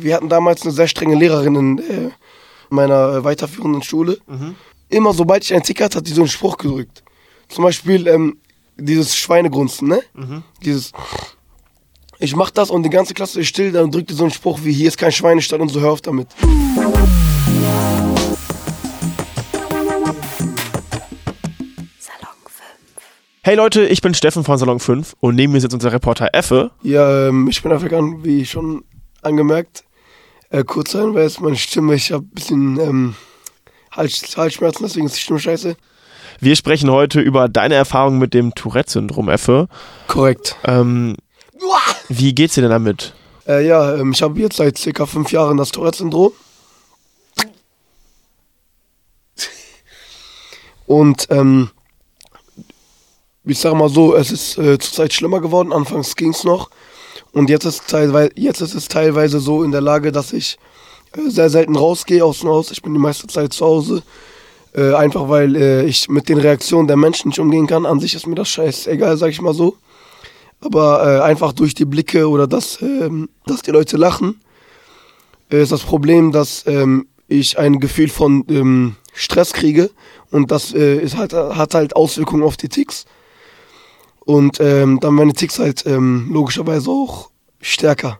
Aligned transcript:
Wir 0.00 0.14
hatten 0.14 0.28
damals 0.28 0.62
eine 0.62 0.70
sehr 0.70 0.86
strenge 0.86 1.16
Lehrerin 1.16 1.56
in 1.56 1.78
äh, 1.78 2.10
meiner 2.70 3.14
äh, 3.14 3.24
weiterführenden 3.24 3.82
Schule. 3.82 4.16
Mhm. 4.28 4.54
Immer 4.88 5.12
sobald 5.12 5.42
ich 5.42 5.52
einen 5.52 5.64
Tick 5.64 5.80
hatte, 5.80 5.98
hat 5.98 6.06
die 6.06 6.12
so 6.12 6.20
einen 6.20 6.28
Spruch 6.28 6.56
gedrückt. 6.56 7.02
Zum 7.48 7.64
Beispiel 7.64 8.06
ähm, 8.06 8.38
dieses 8.76 9.16
Schweinegrunzen, 9.16 9.88
ne? 9.88 10.00
Mhm. 10.14 10.44
Dieses 10.64 10.92
ich 12.20 12.36
mach 12.36 12.52
das 12.52 12.70
und 12.70 12.84
die 12.84 12.90
ganze 12.90 13.12
Klasse 13.12 13.40
ist 13.40 13.48
still, 13.48 13.72
dann 13.72 13.90
drückt 13.90 14.10
die 14.10 14.14
so 14.14 14.22
einen 14.22 14.30
Spruch 14.30 14.60
wie 14.62 14.70
hier 14.72 14.86
ist 14.86 14.98
kein 14.98 15.10
Schweinestall 15.10 15.60
und 15.60 15.68
so 15.70 15.80
hör 15.80 15.90
auf 15.90 16.00
damit. 16.00 16.28
Salon 21.98 22.38
5. 22.46 22.62
Hey 23.42 23.56
Leute, 23.56 23.86
ich 23.86 24.00
bin 24.00 24.14
Steffen 24.14 24.44
von 24.44 24.58
Salon 24.58 24.78
5 24.78 25.16
und 25.18 25.34
neben 25.34 25.52
mir 25.52 25.60
sitzt 25.60 25.74
unser 25.74 25.90
Reporter 25.92 26.28
Effe. 26.34 26.70
Ja, 26.84 27.26
ähm, 27.26 27.48
ich 27.48 27.60
bin 27.60 27.72
Afrikan, 27.72 28.22
wie 28.22 28.46
schon 28.46 28.84
angemerkt. 29.22 29.82
Äh, 30.50 30.64
kurz 30.64 30.92
sein, 30.92 31.14
weil 31.14 31.24
jetzt 31.24 31.40
meine 31.40 31.56
Stimme, 31.56 31.94
ich 31.94 32.10
habe 32.10 32.24
ein 32.24 32.30
bisschen 32.30 32.80
ähm, 32.80 33.14
Hals, 33.90 34.36
Halsschmerzen, 34.36 34.84
deswegen 34.84 35.06
ist 35.06 35.16
die 35.16 35.20
Stimme 35.20 35.38
scheiße. 35.38 35.76
Wir 36.40 36.56
sprechen 36.56 36.90
heute 36.90 37.20
über 37.20 37.48
deine 37.48 37.74
Erfahrung 37.74 38.18
mit 38.18 38.32
dem 38.32 38.54
Tourette-Syndrom, 38.54 39.28
Effe. 39.28 39.68
Korrekt. 40.06 40.56
Ähm, 40.64 41.16
wie 42.08 42.34
geht's 42.34 42.54
dir 42.54 42.62
denn 42.62 42.70
damit? 42.70 43.14
Äh, 43.46 43.66
ja, 43.66 43.96
ähm, 43.96 44.12
ich 44.12 44.22
habe 44.22 44.38
jetzt 44.40 44.56
seit 44.56 44.78
circa 44.78 45.04
fünf 45.04 45.32
Jahren 45.32 45.56
das 45.56 45.70
Tourette-Syndrom. 45.70 46.32
Und 50.86 51.26
ähm, 51.28 51.70
ich 53.44 53.58
sage 53.58 53.76
mal 53.76 53.90
so, 53.90 54.14
es 54.14 54.30
ist 54.30 54.56
äh, 54.56 54.78
zurzeit 54.78 55.12
schlimmer 55.12 55.40
geworden. 55.40 55.72
Anfangs 55.72 56.16
ging 56.16 56.30
es 56.30 56.44
noch. 56.44 56.70
Und 57.32 57.50
jetzt 57.50 57.64
ist, 57.64 57.88
teilweise, 57.88 58.30
jetzt 58.36 58.60
ist 58.60 58.74
es 58.74 58.88
teilweise 58.88 59.40
so 59.40 59.62
in 59.62 59.72
der 59.72 59.80
Lage, 59.80 60.12
dass 60.12 60.32
ich 60.32 60.58
äh, 61.16 61.30
sehr 61.30 61.50
selten 61.50 61.76
rausgehe 61.76 62.24
aus 62.24 62.40
dem 62.40 62.48
Haus. 62.48 62.70
Ich 62.70 62.82
bin 62.82 62.92
die 62.92 63.00
meiste 63.00 63.26
Zeit 63.26 63.52
zu 63.52 63.64
Hause. 63.64 64.02
Äh, 64.74 64.94
einfach 64.94 65.28
weil 65.28 65.56
äh, 65.56 65.84
ich 65.84 66.08
mit 66.08 66.28
den 66.28 66.38
Reaktionen 66.38 66.88
der 66.88 66.96
Menschen 66.96 67.28
nicht 67.28 67.38
umgehen 67.38 67.66
kann. 67.66 67.86
An 67.86 68.00
sich 68.00 68.14
ist 68.14 68.26
mir 68.26 68.34
das 68.34 68.48
scheißegal, 68.48 69.16
sag 69.16 69.30
ich 69.30 69.40
mal 69.40 69.54
so. 69.54 69.76
Aber 70.60 71.04
äh, 71.06 71.22
einfach 71.22 71.52
durch 71.52 71.74
die 71.74 71.84
Blicke 71.84 72.28
oder 72.28 72.46
das, 72.46 72.80
ähm, 72.82 73.28
dass 73.46 73.62
die 73.62 73.70
Leute 73.70 73.96
lachen, 73.96 74.40
äh, 75.50 75.62
ist 75.62 75.72
das 75.72 75.82
Problem, 75.82 76.32
dass 76.32 76.64
ähm, 76.66 77.06
ich 77.28 77.58
ein 77.58 77.80
Gefühl 77.80 78.08
von 78.08 78.44
ähm, 78.48 78.96
Stress 79.12 79.52
kriege 79.52 79.90
und 80.30 80.50
das 80.50 80.74
äh, 80.74 80.96
ist 80.96 81.16
halt, 81.16 81.32
hat 81.32 81.74
halt 81.74 81.94
Auswirkungen 81.96 82.42
auf 82.42 82.56
die 82.56 82.68
Ticks. 82.68 83.04
Und 84.28 84.60
ähm, 84.60 85.00
dann 85.00 85.14
meine 85.14 85.32
Ticks 85.32 85.58
halt 85.58 85.86
ähm, 85.86 86.28
logischerweise 86.30 86.90
auch 86.90 87.30
stärker. 87.62 88.18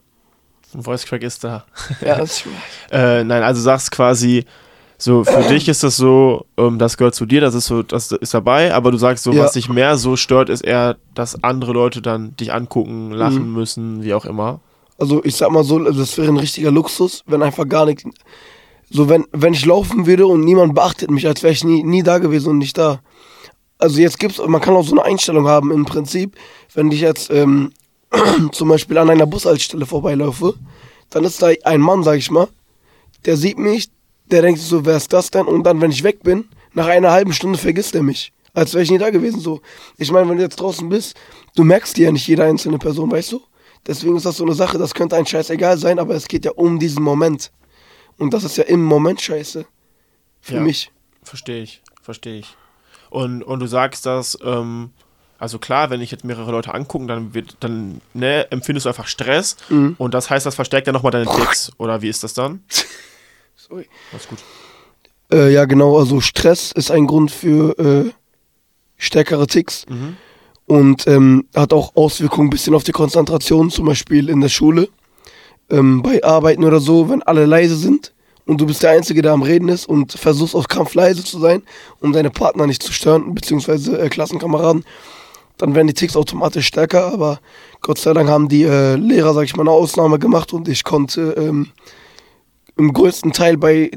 Ein 0.74 0.82
Voice 0.82 1.04
Crack 1.04 1.22
ist 1.22 1.44
da. 1.44 1.66
Ja, 2.00 2.16
das 2.16 2.44
Äh, 2.90 3.24
nein, 3.24 3.42
also 3.42 3.60
sagst 3.60 3.90
quasi, 3.90 4.46
so 4.96 5.22
für 5.22 5.42
dich 5.42 5.68
ist 5.68 5.82
das 5.82 5.98
so, 5.98 6.46
ähm, 6.56 6.78
das 6.78 6.96
gehört 6.96 7.14
zu 7.14 7.26
dir, 7.26 7.42
das 7.42 7.54
ist 7.54 7.66
so, 7.66 7.82
das 7.82 8.10
ist 8.10 8.32
dabei, 8.32 8.72
aber 8.72 8.90
du 8.90 8.96
sagst 8.96 9.22
so, 9.22 9.32
Ja. 9.32 9.44
was 9.44 9.52
dich 9.52 9.68
mehr 9.68 9.98
so 9.98 10.16
stört, 10.16 10.48
ist 10.48 10.62
eher, 10.62 10.96
dass 11.14 11.44
andere 11.44 11.74
Leute 11.74 12.00
dann 12.00 12.34
dich 12.36 12.54
angucken, 12.54 13.10
lachen 13.10 13.52
müssen, 13.52 14.02
wie 14.02 14.14
auch 14.14 14.24
immer. 14.24 14.60
Also 14.96 15.22
ich 15.24 15.36
sag 15.36 15.50
mal 15.50 15.62
so, 15.62 15.78
das 15.78 16.16
wäre 16.16 16.28
ein 16.28 16.38
richtiger 16.38 16.70
Luxus, 16.70 17.22
wenn 17.26 17.42
einfach 17.42 17.68
gar 17.68 17.84
nichts. 17.84 18.04
So 18.88 19.10
wenn, 19.10 19.26
wenn 19.32 19.52
ich 19.52 19.66
laufen 19.66 20.06
würde 20.06 20.26
und 20.26 20.40
niemand 20.40 20.74
beachtet 20.74 21.10
mich, 21.10 21.26
als 21.26 21.42
wäre 21.42 21.52
ich 21.52 21.64
nie, 21.64 21.82
nie 21.82 22.02
da 22.02 22.16
gewesen 22.16 22.48
und 22.48 22.58
nicht 22.58 22.78
da. 22.78 23.00
Also 23.78 24.00
jetzt 24.00 24.18
gibt's, 24.18 24.38
man 24.44 24.60
kann 24.60 24.74
auch 24.74 24.84
so 24.84 24.92
eine 24.92 25.04
Einstellung 25.04 25.46
haben 25.46 25.70
im 25.70 25.84
Prinzip, 25.84 26.36
wenn 26.74 26.90
ich 26.90 27.00
jetzt 27.00 27.30
ähm, 27.30 27.72
zum 28.52 28.68
Beispiel 28.68 28.98
an 28.98 29.10
einer 29.10 29.26
Bushaltestelle 29.26 29.86
vorbeilaufe, 29.86 30.54
dann 31.10 31.24
ist 31.24 31.40
da 31.40 31.50
ein 31.64 31.80
Mann, 31.80 32.02
sag 32.02 32.16
ich 32.18 32.30
mal, 32.30 32.48
der 33.24 33.36
sieht 33.36 33.58
mich, 33.58 33.88
der 34.26 34.42
denkt 34.42 34.60
so, 34.60 34.84
wer 34.84 34.96
ist 34.96 35.12
das 35.12 35.30
denn? 35.30 35.46
Und 35.46 35.64
dann, 35.64 35.80
wenn 35.80 35.90
ich 35.90 36.02
weg 36.02 36.22
bin, 36.22 36.48
nach 36.74 36.86
einer 36.86 37.12
halben 37.12 37.32
Stunde 37.32 37.58
vergisst 37.58 37.94
er 37.94 38.02
mich. 38.02 38.32
Als 38.52 38.72
wäre 38.74 38.82
ich 38.82 38.90
nie 38.90 38.98
da 38.98 39.10
gewesen. 39.10 39.40
So. 39.40 39.60
Ich 39.96 40.10
meine, 40.10 40.28
wenn 40.28 40.36
du 40.36 40.42
jetzt 40.42 40.56
draußen 40.60 40.88
bist, 40.88 41.16
du 41.54 41.64
merkst 41.64 41.96
dir 41.96 42.06
ja 42.06 42.12
nicht 42.12 42.26
jede 42.26 42.44
einzelne 42.44 42.78
Person, 42.78 43.10
weißt 43.10 43.32
du? 43.32 43.40
Deswegen 43.86 44.16
ist 44.16 44.26
das 44.26 44.36
so 44.36 44.44
eine 44.44 44.54
Sache, 44.54 44.76
das 44.76 44.92
könnte 44.94 45.16
ein 45.16 45.24
Scheiß 45.26 45.50
egal 45.50 45.78
sein, 45.78 45.98
aber 45.98 46.14
es 46.14 46.26
geht 46.28 46.44
ja 46.44 46.50
um 46.52 46.78
diesen 46.78 47.02
Moment. 47.02 47.52
Und 48.18 48.34
das 48.34 48.44
ist 48.44 48.56
ja 48.56 48.64
im 48.64 48.82
Moment 48.84 49.20
scheiße. 49.20 49.64
Für 50.40 50.54
Ja. 50.54 50.60
mich. 50.60 50.90
Verstehe 51.22 51.62
ich, 51.62 51.82
verstehe 52.02 52.40
ich. 52.40 52.56
Und, 53.10 53.42
und 53.42 53.60
du 53.60 53.66
sagst 53.66 54.06
das, 54.06 54.36
ähm, 54.44 54.90
also 55.38 55.58
klar, 55.58 55.90
wenn 55.90 56.00
ich 56.00 56.10
jetzt 56.10 56.24
mehrere 56.24 56.50
Leute 56.50 56.74
angucken, 56.74 57.06
dann 57.06 57.32
wird, 57.34 57.56
dann 57.60 58.00
ne, 58.12 58.50
empfindest 58.50 58.86
du 58.86 58.90
einfach 58.90 59.06
Stress 59.06 59.56
Mhm. 59.68 59.94
und 59.98 60.14
das 60.14 60.30
heißt, 60.30 60.44
das 60.44 60.54
verstärkt 60.56 60.86
ja 60.86 60.92
nochmal 60.92 61.12
deine 61.12 61.26
Ticks. 61.26 61.70
Oder 61.78 62.02
wie 62.02 62.08
ist 62.08 62.24
das 62.24 62.34
dann? 62.34 62.62
Sorry. 63.56 63.86
Alles 64.12 64.28
gut. 64.28 64.38
Äh, 65.32 65.52
ja, 65.52 65.64
genau, 65.66 65.98
also 65.98 66.20
Stress 66.20 66.72
ist 66.72 66.90
ein 66.90 67.06
Grund 67.06 67.30
für 67.30 67.78
äh, 67.78 68.10
stärkere 68.96 69.46
Ticks. 69.46 69.86
Mhm. 69.88 70.16
Und 70.66 71.06
ähm, 71.06 71.46
hat 71.54 71.72
auch 71.72 71.96
Auswirkungen 71.96 72.48
ein 72.48 72.50
bisschen 72.50 72.74
auf 72.74 72.84
die 72.84 72.92
Konzentration, 72.92 73.70
zum 73.70 73.86
Beispiel 73.86 74.28
in 74.28 74.40
der 74.40 74.48
Schule. 74.50 74.88
Ähm, 75.70 76.02
bei 76.02 76.22
Arbeiten 76.24 76.64
oder 76.64 76.80
so, 76.80 77.08
wenn 77.08 77.22
alle 77.22 77.46
leise 77.46 77.76
sind 77.76 78.12
und 78.48 78.58
du 78.62 78.66
bist 78.66 78.82
der 78.82 78.92
Einzige, 78.92 79.20
der 79.20 79.32
am 79.32 79.42
Reden 79.42 79.68
ist 79.68 79.86
und 79.86 80.14
versuchst 80.14 80.54
auf 80.54 80.68
Kampf 80.68 80.94
leise 80.94 81.22
zu 81.22 81.38
sein, 81.38 81.62
um 82.00 82.14
deine 82.14 82.30
Partner 82.30 82.66
nicht 82.66 82.82
zu 82.82 82.94
stören, 82.94 83.34
beziehungsweise 83.34 84.00
äh, 84.00 84.08
Klassenkameraden, 84.08 84.86
dann 85.58 85.74
werden 85.74 85.86
die 85.86 85.92
Ticks 85.92 86.16
automatisch 86.16 86.66
stärker. 86.66 87.12
Aber 87.12 87.40
Gott 87.82 87.98
sei 87.98 88.14
Dank 88.14 88.30
haben 88.30 88.48
die 88.48 88.62
äh, 88.62 88.96
Lehrer, 88.96 89.34
sag 89.34 89.44
ich 89.44 89.54
mal, 89.54 89.64
eine 89.64 89.72
Ausnahme 89.72 90.18
gemacht 90.18 90.54
und 90.54 90.66
ich 90.66 90.82
konnte 90.82 91.34
ähm, 91.36 91.72
im 92.78 92.90
größten 92.94 93.34
Teil 93.34 93.58
bei, 93.58 93.90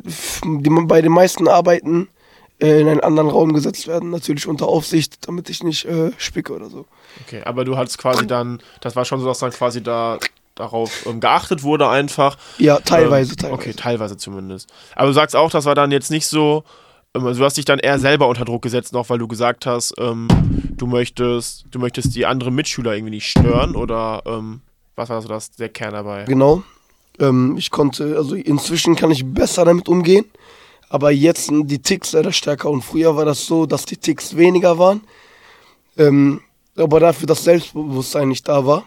bei 0.43 1.01
den 1.01 1.13
meisten 1.13 1.47
Arbeiten 1.47 2.09
äh, 2.59 2.81
in 2.81 2.89
einen 2.89 2.99
anderen 2.99 3.29
Raum 3.29 3.53
gesetzt 3.53 3.87
werden, 3.87 4.09
natürlich 4.09 4.47
unter 4.47 4.67
Aufsicht, 4.67 5.29
damit 5.29 5.49
ich 5.49 5.63
nicht 5.63 5.85
äh, 5.85 6.11
spicke 6.17 6.51
oder 6.51 6.69
so. 6.69 6.87
Okay, 7.25 7.41
aber 7.45 7.63
du 7.63 7.77
hattest 7.77 7.99
quasi 7.99 8.27
dann, 8.27 8.61
das 8.81 8.97
war 8.97 9.05
schon 9.05 9.21
so, 9.21 9.27
dass 9.27 9.39
dann 9.39 9.51
quasi 9.51 9.81
da 9.81 10.19
darauf 10.55 11.05
ähm, 11.05 11.19
geachtet 11.19 11.63
wurde 11.63 11.89
einfach. 11.89 12.37
Ja, 12.57 12.79
teilweise, 12.79 13.31
ähm, 13.31 13.37
teilweise. 13.37 13.53
Okay, 13.53 13.73
teilweise 13.73 14.17
zumindest. 14.17 14.69
Aber 14.95 15.07
du 15.07 15.13
sagst 15.13 15.35
auch, 15.35 15.49
das 15.49 15.65
war 15.65 15.75
dann 15.75 15.91
jetzt 15.91 16.11
nicht 16.11 16.27
so, 16.27 16.63
ähm, 17.15 17.25
also 17.25 17.39
du 17.39 17.45
hast 17.45 17.57
dich 17.57 17.65
dann 17.65 17.79
eher 17.79 17.99
selber 17.99 18.27
unter 18.27 18.45
Druck 18.45 18.61
gesetzt 18.61 18.93
noch, 18.93 19.09
weil 19.09 19.19
du 19.19 19.27
gesagt 19.27 19.65
hast, 19.65 19.93
ähm, 19.97 20.27
du 20.77 20.87
möchtest, 20.87 21.65
du 21.71 21.79
möchtest 21.79 22.15
die 22.15 22.25
anderen 22.25 22.55
Mitschüler 22.55 22.95
irgendwie 22.95 23.15
nicht 23.15 23.27
stören 23.27 23.75
oder 23.75 24.23
ähm, 24.25 24.61
was 24.95 25.09
war 25.09 25.21
so 25.21 25.27
das, 25.27 25.51
der 25.51 25.69
Kern 25.69 25.93
dabei? 25.93 26.25
Genau. 26.25 26.63
Ähm, 27.19 27.55
ich 27.57 27.71
konnte, 27.71 28.15
also 28.17 28.35
inzwischen 28.35 28.95
kann 28.95 29.11
ich 29.11 29.25
besser 29.25 29.65
damit 29.65 29.87
umgehen, 29.89 30.25
aber 30.89 31.11
jetzt 31.11 31.47
sind 31.47 31.67
die 31.67 31.79
Ticks 31.79 32.13
leider 32.13 32.31
stärker 32.31 32.69
und 32.69 32.81
früher 32.81 33.15
war 33.15 33.25
das 33.25 33.45
so, 33.45 33.65
dass 33.65 33.85
die 33.85 33.97
Ticks 33.97 34.35
weniger 34.35 34.77
waren, 34.77 35.01
ähm, 35.97 36.41
aber 36.75 36.99
dafür 36.99 37.27
das 37.27 37.43
Selbstbewusstsein 37.43 38.29
nicht 38.29 38.47
da 38.47 38.65
war. 38.65 38.83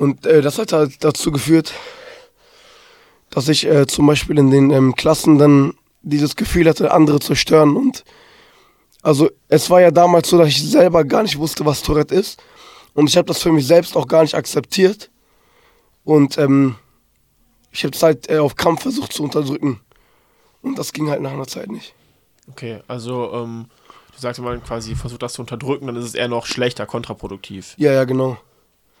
Und 0.00 0.24
äh, 0.24 0.40
das 0.40 0.56
hat 0.56 0.72
halt 0.72 1.04
dazu 1.04 1.30
geführt, 1.30 1.74
dass 3.28 3.50
ich 3.50 3.66
äh, 3.66 3.86
zum 3.86 4.06
Beispiel 4.06 4.38
in 4.38 4.50
den 4.50 4.70
ähm, 4.70 4.96
Klassen 4.96 5.36
dann 5.36 5.74
dieses 6.00 6.36
Gefühl 6.36 6.66
hatte, 6.66 6.90
andere 6.90 7.20
zu 7.20 7.34
stören. 7.34 7.76
Und 7.76 8.04
also 9.02 9.28
es 9.48 9.68
war 9.68 9.82
ja 9.82 9.90
damals 9.90 10.30
so, 10.30 10.38
dass 10.38 10.48
ich 10.48 10.62
selber 10.62 11.04
gar 11.04 11.22
nicht 11.22 11.36
wusste, 11.36 11.66
was 11.66 11.82
Tourette 11.82 12.14
ist. 12.14 12.42
Und 12.94 13.10
ich 13.10 13.18
habe 13.18 13.26
das 13.26 13.42
für 13.42 13.52
mich 13.52 13.66
selbst 13.66 13.94
auch 13.94 14.08
gar 14.08 14.22
nicht 14.22 14.34
akzeptiert. 14.34 15.10
Und 16.02 16.38
ähm, 16.38 16.76
ich 17.70 17.84
habe 17.84 17.94
es 17.94 18.02
halt 18.02 18.30
äh, 18.30 18.38
auf 18.38 18.56
Kampf 18.56 18.80
versucht 18.80 19.12
zu 19.12 19.22
unterdrücken. 19.22 19.80
Und 20.62 20.78
das 20.78 20.94
ging 20.94 21.10
halt 21.10 21.20
nach 21.20 21.32
einer 21.32 21.46
Zeit 21.46 21.70
nicht. 21.70 21.92
Okay, 22.48 22.80
also 22.88 23.34
ähm, 23.34 23.66
du 24.14 24.18
sagst, 24.18 24.40
wenn 24.40 24.46
man 24.46 24.64
quasi 24.64 24.94
versucht, 24.94 25.20
das 25.20 25.34
zu 25.34 25.42
unterdrücken, 25.42 25.88
dann 25.88 25.96
ist 25.96 26.06
es 26.06 26.14
eher 26.14 26.28
noch 26.28 26.46
schlechter, 26.46 26.86
kontraproduktiv. 26.86 27.74
Ja, 27.76 27.92
ja, 27.92 28.04
genau. 28.04 28.38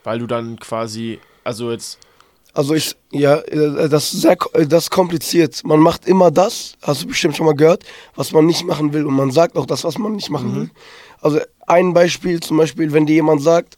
Weil 0.04 0.18
du 0.18 0.26
dann 0.26 0.58
quasi, 0.58 1.18
also 1.44 1.70
jetzt, 1.70 1.98
Also 2.52 2.74
ich, 2.74 2.96
ja, 3.12 3.36
äh, 3.36 3.88
das 3.88 4.12
ist 4.12 4.22
sehr, 4.22 4.36
äh, 4.54 4.66
das 4.66 4.84
ist 4.84 4.90
kompliziert. 4.90 5.62
Man 5.64 5.80
macht 5.80 6.06
immer 6.06 6.30
das, 6.30 6.76
hast 6.82 7.02
du 7.02 7.06
bestimmt 7.08 7.36
schon 7.36 7.46
mal 7.46 7.54
gehört, 7.54 7.84
was 8.16 8.32
man 8.32 8.46
nicht 8.46 8.64
machen 8.64 8.92
will. 8.92 9.06
Und 9.06 9.14
man 9.14 9.30
sagt 9.30 9.56
auch 9.56 9.66
das, 9.66 9.84
was 9.84 9.98
man 9.98 10.12
nicht 10.12 10.30
machen 10.30 10.56
will. 10.56 10.70
Also 11.20 11.40
ein 11.66 11.92
Beispiel, 11.92 12.40
zum 12.40 12.56
Beispiel, 12.56 12.92
wenn 12.92 13.06
dir 13.06 13.14
jemand 13.14 13.42
sagt, 13.42 13.76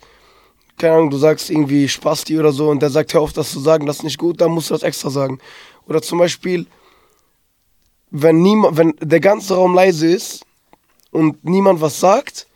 keine 0.78 0.94
Ahnung, 0.94 1.10
du 1.10 1.19
sagst 1.19 1.50
irgendwie 1.50 1.88
Spasti 1.88 2.38
oder 2.38 2.52
so 2.52 2.70
und 2.70 2.80
der 2.80 2.90
sagt, 2.90 3.12
hör 3.14 3.20
auf, 3.20 3.32
das 3.32 3.52
zu 3.52 3.60
sagen, 3.60 3.86
das 3.86 3.98
ist 3.98 4.04
nicht 4.04 4.19
gut, 4.19 4.40
dann 4.40 4.52
musst 4.52 4.70
du 4.70 4.74
das 4.74 4.82
extra 4.82 5.10
sagen. 5.10 5.38
Oder 5.86 6.00
zum 6.00 6.19
Beispiel, 6.19 6.66
wenn 8.10 8.40
niemand, 8.42 8.76
wenn 8.76 8.94
der 9.00 9.20
ganze 9.20 9.54
Raum 9.54 9.74
leise 9.74 10.06
ist 10.06 10.44
und 11.10 11.44
niemand 11.44 11.80
was 11.80 12.00
sagt, 12.00 12.46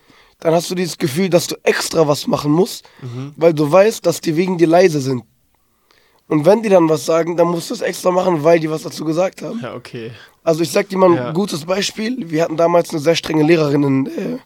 dann 0.41 0.55
hast 0.55 0.71
du 0.71 0.75
dieses 0.75 0.99
Gefühl, 0.99 1.29
dass 1.31 1.47
du 1.47 1.57
extra 1.63 2.07
was 2.07 2.27
machen 2.27 2.53
musst, 2.53 2.85
weil 3.37 3.55
du 3.55 3.71
weißt, 3.71 4.05
dass 4.05 4.21
die 4.21 4.37
wegen 4.37 4.59
dir 4.59 4.67
leise 4.69 5.01
sind. 5.01 5.23
Und 6.29 6.45
wenn 6.45 6.63
die 6.63 6.69
dann 6.69 6.89
was 6.89 7.07
sagen, 7.07 7.37
dann 7.37 7.47
musst 7.49 7.71
du 7.71 7.75
es 7.75 7.81
extra 7.81 8.11
machen, 8.11 8.43
weil 8.43 8.59
die 8.61 8.69
was 8.71 8.83
dazu 8.83 9.05
gesagt 9.05 9.43
haben. 9.43 9.61
ja, 9.63 9.75
okay. 9.75 10.11
Also 10.43 10.63
ich 10.63 10.71
sag 10.71 10.89
dir 10.89 10.99
mal 10.99 11.11
ein 11.11 11.17
Ja. 11.17 11.33
gutes 11.33 11.65
Beispiel. 11.65 12.31
Wir 12.31 12.43
hatten 12.43 12.57
damals 12.57 12.91
eine 12.91 12.99
sehr 13.01 13.15
strenge 13.17 13.43
Lehrerin 13.45 13.83
in 13.83 14.07
äh, 14.07 14.39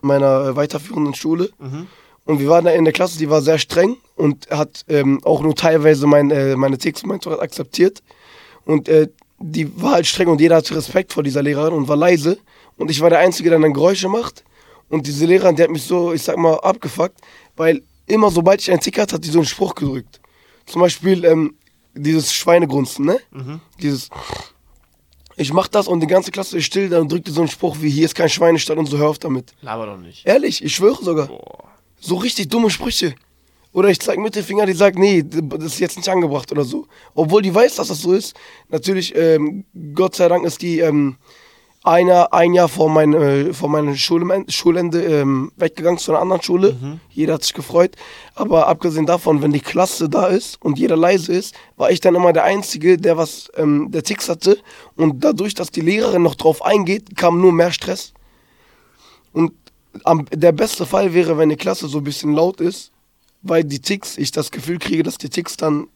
meiner 0.00 0.46
äh, 0.48 0.56
weiterführenden 0.56 1.14
Schule. 1.14 1.50
Mhm. 1.58 1.86
Und 2.24 2.38
wir 2.40 2.48
waren 2.48 2.64
da 2.64 2.70
in 2.72 2.84
der 2.84 2.92
Klasse, 2.92 3.18
die 3.18 3.30
war 3.30 3.42
sehr 3.42 3.58
streng 3.58 3.96
und 4.16 4.48
hat 4.50 4.84
ähm, 4.88 5.20
auch 5.24 5.40
nur 5.40 5.54
teilweise 5.56 6.06
mein, 6.06 6.30
äh, 6.30 6.54
meine 6.54 6.78
Texte, 6.78 7.06
mein 7.08 7.20
Tourette 7.20 7.42
akzeptiert. 7.42 8.02
Und 8.64 8.88
äh, 8.88 9.08
die 9.38 9.80
war 9.82 9.92
halt 9.92 10.06
streng 10.06 10.28
und 10.28 10.40
jeder 10.40 10.56
hatte 10.56 10.76
Respekt 10.76 11.12
vor 11.12 11.22
dieser 11.22 11.42
Lehrerin 11.42 11.72
und 11.74 11.88
war 11.88 11.96
leise. 11.96 12.38
Und 12.76 12.90
ich 12.90 13.00
war 13.00 13.10
der 13.10 13.18
Einzige, 13.20 13.50
der 13.50 13.58
dann 13.58 13.72
Geräusche 13.72 14.08
macht. 14.08 14.44
Und 14.90 15.06
diese 15.06 15.24
Lehrerin, 15.24 15.56
die 15.56 15.62
hat 15.62 15.70
mich 15.70 15.84
so, 15.84 16.12
ich 16.12 16.22
sag 16.22 16.36
mal, 16.36 16.56
abgefuckt, 16.56 17.18
weil 17.56 17.82
immer 18.06 18.30
sobald 18.30 18.60
ich 18.60 18.70
einen 18.70 18.80
Tick 18.80 18.98
hatte, 18.98 19.14
hat 19.14 19.24
die 19.24 19.30
so 19.30 19.38
einen 19.38 19.46
Spruch 19.46 19.74
gedrückt. 19.74 20.20
Zum 20.66 20.80
Beispiel 20.80 21.24
ähm, 21.24 21.54
dieses 21.94 22.34
Schweinegrunzen, 22.34 23.06
ne? 23.06 23.18
Dieses, 23.80 24.10
ich 25.36 25.52
mach 25.52 25.68
das 25.68 25.88
und 25.88 26.00
die 26.00 26.06
ganze 26.06 26.30
Klasse 26.30 26.58
ist 26.58 26.66
still, 26.66 26.88
dann 26.88 27.08
drückt 27.08 27.28
die 27.28 27.32
so 27.32 27.40
einen 27.40 27.48
Spruch 27.48 27.76
wie, 27.80 27.88
hier 27.88 28.04
ist 28.04 28.14
kein 28.14 28.28
Schweinestall 28.28 28.78
und 28.78 28.86
so, 28.86 28.98
hör 28.98 29.08
auf 29.08 29.18
damit. 29.18 29.54
Laber 29.62 29.86
doch 29.86 29.96
nicht. 29.96 30.26
Ehrlich, 30.26 30.62
ich 30.62 30.74
schwöre 30.74 31.02
sogar. 31.02 31.28
Boah. 31.28 31.64
So 32.00 32.16
richtig 32.16 32.48
dumme 32.48 32.70
Sprüche. 32.70 33.14
Oder 33.72 33.88
ich 33.88 34.00
zeig 34.00 34.18
Mittelfinger, 34.18 34.66
die 34.66 34.72
sagt, 34.72 34.98
nee, 34.98 35.22
das 35.22 35.74
ist 35.74 35.78
jetzt 35.78 35.96
nicht 35.96 36.08
angebracht 36.08 36.50
oder 36.50 36.64
so. 36.64 36.88
Obwohl 37.14 37.40
die 37.42 37.54
weiß, 37.54 37.76
dass 37.76 37.88
das 37.88 38.00
so 38.00 38.12
ist. 38.12 38.34
Natürlich, 38.68 39.14
ähm, 39.14 39.64
Gott 39.94 40.16
sei 40.16 40.26
Dank 40.28 40.44
ist 40.44 40.60
die 40.62 40.80
ähm, 40.80 41.16
einer, 41.82 42.34
ein 42.34 42.52
Jahr 42.52 42.68
vor, 42.68 42.90
mein, 42.90 43.14
äh, 43.14 43.54
vor 43.54 43.68
meinem 43.70 43.96
Schulem- 43.96 44.44
Schulende 44.48 45.02
ähm, 45.02 45.50
weggegangen 45.56 45.98
zu 45.98 46.12
einer 46.12 46.20
anderen 46.20 46.42
Schule. 46.42 46.76
Jeder 47.08 47.34
hat 47.34 47.42
sich 47.42 47.54
gefreut. 47.54 47.96
Aber 48.34 48.66
abgesehen 48.66 49.06
davon, 49.06 49.40
wenn 49.40 49.52
die 49.52 49.60
Klasse 49.60 50.08
da 50.08 50.26
ist 50.26 50.60
und 50.62 50.78
jeder 50.78 50.96
leise 50.96 51.32
ist, 51.32 51.54
war 51.76 51.90
ich 51.90 52.00
dann 52.00 52.14
immer 52.14 52.32
der 52.34 52.44
Einzige, 52.44 52.98
der 52.98 53.16
was, 53.16 53.50
ähm, 53.56 53.90
der 53.90 54.02
Ticks 54.02 54.28
hatte. 54.28 54.58
Und 54.96 55.24
dadurch, 55.24 55.54
dass 55.54 55.70
die 55.70 55.80
Lehrerin 55.80 56.22
noch 56.22 56.34
drauf 56.34 56.62
eingeht, 56.62 57.16
kam 57.16 57.40
nur 57.40 57.52
mehr 57.52 57.72
Stress. 57.72 58.12
Und 59.32 59.52
am, 60.04 60.26
der 60.26 60.52
beste 60.52 60.84
Fall 60.84 61.14
wäre, 61.14 61.38
wenn 61.38 61.48
die 61.48 61.56
Klasse 61.56 61.88
so 61.88 61.98
ein 61.98 62.04
bisschen 62.04 62.34
laut 62.34 62.60
ist, 62.60 62.92
weil 63.42 63.64
die 63.64 63.80
Ticks, 63.80 64.18
ich 64.18 64.32
das 64.32 64.50
Gefühl 64.50 64.78
kriege, 64.78 65.02
dass 65.02 65.16
die 65.16 65.30
Ticks 65.30 65.56
dann 65.56 65.88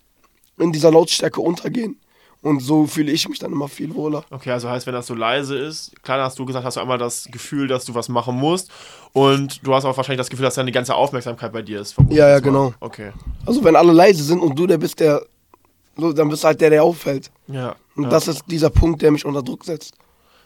in 0.59 0.73
dieser 0.73 0.91
Lautstärke 0.91 1.43
untergehen. 1.43 1.99
Und 2.45 2.61
so 2.61 2.87
fühle 2.87 3.11
ich 3.11 3.27
mich 3.27 3.39
dann 3.39 3.53
immer 3.53 3.69
viel 3.69 3.95
wohler. 3.95 4.23
Okay, 4.31 4.51
also 4.51 4.69
heißt, 4.69 4.87
wenn 4.87 4.93
das 4.93 5.07
so 5.07 5.15
leise 5.15 5.57
ist, 5.57 5.93
klar 6.03 6.23
hast 6.23 6.39
du 6.39 6.45
gesagt, 6.45 6.63
hast 6.63 6.77
du 6.77 6.81
einmal 6.81 6.99
das 6.99 7.27
Gefühl, 7.33 7.69
dass 7.69 7.87
du 7.87 7.95
was 7.95 8.11
machen 8.11 8.37
musst 8.37 8.71
und 9.15 9.67
du 9.67 9.75
hast 9.75 9.87
auch 9.87 9.97
wahrscheinlich 9.97 10.19
das 10.19 10.29
Gefühl, 10.29 10.45
dass 10.45 10.55
dann 10.55 10.67
die 10.67 10.73
ganze 10.73 10.95
Aufmerksamkeit 10.95 11.55
bei 11.55 11.63
dir 11.63 11.81
ist. 11.81 11.97
Ja, 12.11 12.29
ja, 12.29 12.41
genau. 12.41 12.75
Okay. 12.81 13.13
Also 13.47 13.65
wenn 13.65 13.75
alle 13.75 13.95
leise 13.95 14.23
sind 14.23 14.41
und 14.41 14.59
du 14.59 14.67
der 14.67 14.77
bist, 14.77 15.01
der, 15.01 15.23
so, 15.97 16.13
dann 16.13 16.29
bist 16.29 16.45
du 16.45 16.49
halt 16.49 16.61
der, 16.61 16.69
der 16.69 16.85
auffällt. 16.85 17.31
Ja. 17.47 17.77
Und 17.97 18.05
ja. 18.05 18.11
das 18.11 18.29
ist 18.29 18.43
dieser 18.47 18.69
Punkt, 18.69 19.01
der 19.01 19.11
mich 19.11 19.25
unter 19.25 19.43
Druck 19.43 19.65
setzt. 19.65 19.95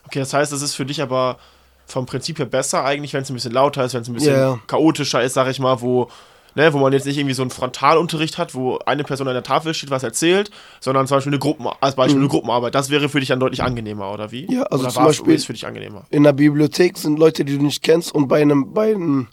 Okay, 0.07 0.21
das 0.21 0.33
heißt, 0.33 0.53
es 0.53 0.63
ist 0.63 0.77
für 0.77 0.87
dich 0.87 1.03
aber 1.03 1.37
vom 1.87 2.07
Prinzip 2.07 2.39
her 2.39 2.47
besser 2.47 2.85
eigentlich, 2.85 3.13
wenn 3.13 3.23
es 3.23 3.31
ein 3.31 3.35
bisschen 3.35 3.53
lauter 3.53 3.85
ist, 3.85 3.95
wenn 3.95 4.03
es 4.03 4.09
ein 4.09 4.15
bisschen 4.15 4.35
Ja, 4.35 4.51
ja. 4.53 4.61
chaotischer 4.69 5.21
ist, 5.25 5.35
sag 5.35 5.49
ich 5.49 5.59
mal, 5.59 5.81
wo, 5.81 6.09
ne, 6.59 6.73
wo 6.75 6.79
man 6.79 6.93
jetzt 6.93 7.07
nicht 7.07 7.17
irgendwie 7.17 7.35
so 7.35 7.43
einen 7.43 7.51
Frontalunterricht 7.51 8.37
hat, 8.37 8.55
wo 8.55 8.79
eine 8.85 9.05
Person 9.05 9.29
an 9.29 9.35
der 9.35 9.43
Tafel 9.43 9.73
steht, 9.73 9.91
was 9.91 10.03
erzählt, 10.03 10.51
sondern 10.81 11.07
zum 11.07 11.17
Beispiel 11.17 11.33
eine 11.33 11.39
Gruppen, 11.39 11.67
als 11.81 11.95
Beispiel 11.95 12.19
eine 12.19 12.29
Gruppenarbeit. 12.29 12.75
Das 12.75 12.91
wäre 12.91 13.09
für 13.09 13.21
dich 13.21 13.29
dann 13.29 13.41
deutlich 13.41 13.63
angenehmer, 13.63 14.13
oder 14.13 14.31
wie? 14.33 14.47
Mhm. 14.47 14.53
Ja, 14.53 14.63
also 14.65 14.85
oder 14.85 14.93
zum 14.93 15.05
Beispiel- 15.05 15.35
ist 15.35 15.47
für 15.47 15.53
dich 15.55 15.67
angenehmer. 15.67 16.05
In 16.11 16.25
der 16.25 16.33
Bibliothek 16.35 16.99
sind 16.99 17.19
Leute, 17.19 17.45
die 17.45 17.57
du 17.57 17.65
nicht 17.65 17.83
kennst 17.83 18.13
und 18.15 18.29
bei 18.29 18.43
einem, 18.43 18.75
bei 18.75 18.91
einem, 18.91 19.29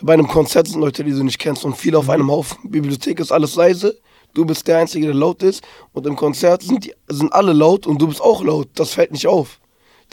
bei 0.00 0.14
einem 0.14 0.26
Konzert 0.26 0.66
sind 0.68 0.80
Leute, 0.80 1.04
die 1.04 1.12
du 1.12 1.22
nicht 1.22 1.38
kennst 1.38 1.64
und 1.64 1.76
viele 1.76 1.98
auf 1.98 2.08
einem 2.08 2.30
Haufen. 2.30 2.70
Bibliothek 2.70 3.20
ist 3.20 3.30
alles 3.30 3.54
leise, 3.54 3.98
du 4.34 4.46
bist 4.46 4.66
der 4.66 4.78
Einzige, 4.78 5.06
der 5.06 5.14
laut 5.14 5.42
ist 5.42 5.62
und 5.92 6.06
im 6.06 6.16
Konzert 6.16 6.62
sind, 6.62 6.84
die, 6.86 6.94
sind 7.08 7.32
alle 7.32 7.52
laut 7.52 7.86
und 7.86 8.00
du 8.00 8.08
bist 8.08 8.22
auch 8.22 8.42
laut. 8.42 8.68
Das 8.74 8.92
fällt 8.92 9.12
nicht 9.12 9.26
auf. 9.26 9.60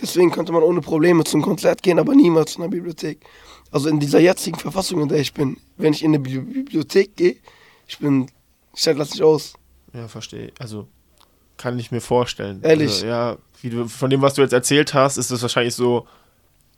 Deswegen 0.01 0.31
könnte 0.31 0.51
man 0.51 0.63
ohne 0.63 0.81
Probleme 0.81 1.23
zum 1.23 1.41
Konzert 1.41 1.81
gehen, 1.81 1.99
aber 1.99 2.13
niemals 2.13 2.53
zu 2.53 2.61
einer 2.61 2.69
Bibliothek. 2.69 3.21
Also 3.75 3.89
in 3.89 3.99
dieser 3.99 4.19
jetzigen 4.21 4.57
Verfassung, 4.57 5.01
in 5.01 5.09
der 5.09 5.19
ich 5.19 5.33
bin, 5.33 5.57
wenn 5.75 5.91
ich 5.91 6.01
in 6.01 6.11
eine 6.11 6.19
Bi- 6.19 6.39
Bibliothek 6.39 7.17
gehe, 7.17 7.35
ich 7.85 7.99
bin, 7.99 8.27
ich 8.73 8.83
das 8.83 9.11
nicht 9.11 9.21
aus. 9.21 9.51
Ja, 9.93 10.07
verstehe. 10.07 10.53
Also 10.59 10.87
kann 11.57 11.77
ich 11.77 11.91
mir 11.91 11.99
vorstellen. 11.99 12.61
Ehrlich? 12.63 12.89
Also, 12.91 13.05
ja, 13.05 13.37
wie 13.61 13.69
du, 13.71 13.89
von 13.89 14.09
dem, 14.09 14.21
was 14.21 14.35
du 14.35 14.41
jetzt 14.43 14.53
erzählt 14.53 14.93
hast, 14.93 15.17
ist 15.17 15.29
das 15.29 15.41
wahrscheinlich 15.41 15.75
so, 15.75 16.07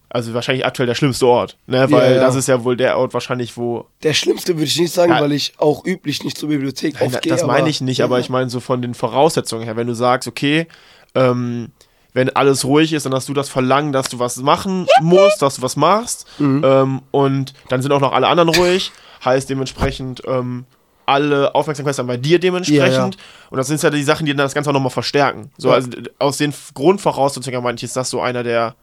also 0.10 0.34
wahrscheinlich 0.34 0.66
aktuell 0.66 0.88
der 0.88 0.96
schlimmste 0.96 1.28
Ort. 1.28 1.56
Ne? 1.68 1.86
Weil 1.92 2.16
ja. 2.16 2.20
das 2.22 2.34
ist 2.34 2.48
ja 2.48 2.64
wohl 2.64 2.76
der 2.76 2.98
Ort 2.98 3.14
wahrscheinlich, 3.14 3.56
wo. 3.58 3.86
Der 4.02 4.14
schlimmste 4.16 4.56
würde 4.56 4.64
ich 4.66 4.80
nicht 4.80 4.92
sagen, 4.92 5.12
Ja. 5.12 5.22
weil 5.22 5.34
ich 5.34 5.54
auch 5.60 5.86
üblich 5.86 6.24
nicht 6.24 6.36
zur 6.36 6.50
Bibliothek 6.50 6.96
Nein, 6.96 7.04
oft 7.14 7.22
gehe. 7.22 7.32
das 7.32 7.46
meine 7.46 7.70
ich 7.70 7.80
nicht, 7.80 8.02
aber 8.02 8.16
Ja. 8.18 8.22
ich 8.22 8.30
meine 8.30 8.50
so 8.50 8.60
von 8.60 8.82
den 8.82 8.96
Voraussetzungen 8.96 9.66
her, 9.66 9.76
wenn 9.76 9.86
du 9.86 9.94
sagst, 9.94 10.28
okay, 10.28 10.66
ähm, 11.14 11.70
wenn 12.18 12.36
alles 12.36 12.66
ruhig 12.66 12.94
ist, 12.94 13.06
dann 13.06 13.14
hast 13.14 13.30
du 13.30 13.34
das 13.36 13.48
Verlangen, 13.48 13.92
dass 13.94 14.10
du 14.10 14.18
was 14.18 14.38
machen 14.38 14.88
musst, 15.02 15.40
dass 15.42 15.58
du 15.58 15.62
was 15.62 15.76
machst. 15.76 16.26
Mhm. 16.40 16.64
Ähm, 16.66 17.02
und 17.12 17.54
dann 17.70 17.84
sind 17.84 17.92
auch 17.92 18.00
noch 18.02 18.12
alle 18.12 18.28
anderen 18.28 18.50
ruhig. 18.50 18.92
Heißt 19.24 19.48
dementsprechend, 19.50 20.24
ähm, 20.26 20.66
alle 21.06 21.54
Aufmerksamkeit 21.54 21.92
ist 21.92 22.00
dann 22.00 22.08
bei 22.08 22.18
dir 22.18 22.40
dementsprechend. 22.40 23.16
Ja, 23.16 23.22
Und 23.52 23.58
das 23.58 23.68
sind 23.68 23.82
ja 23.84 23.92
die 23.92 24.02
Sachen, 24.04 24.26
die 24.26 24.32
dann 24.34 24.40
das 24.46 24.56
Ganze 24.56 24.72
auch 24.72 24.74
nochmal 24.74 24.90
verstärken. 24.90 25.52
So, 25.60 25.70
Ja. 25.70 25.76
also 25.76 25.90
aus 26.18 26.38
den 26.38 26.54
Grundvoraussetzungen 26.74 27.62
meine 27.64 27.76
ich, 27.78 27.84
ist 27.84 27.96
das 27.96 28.10
so 28.10 28.20
einer 28.20 28.42
der 28.44 28.76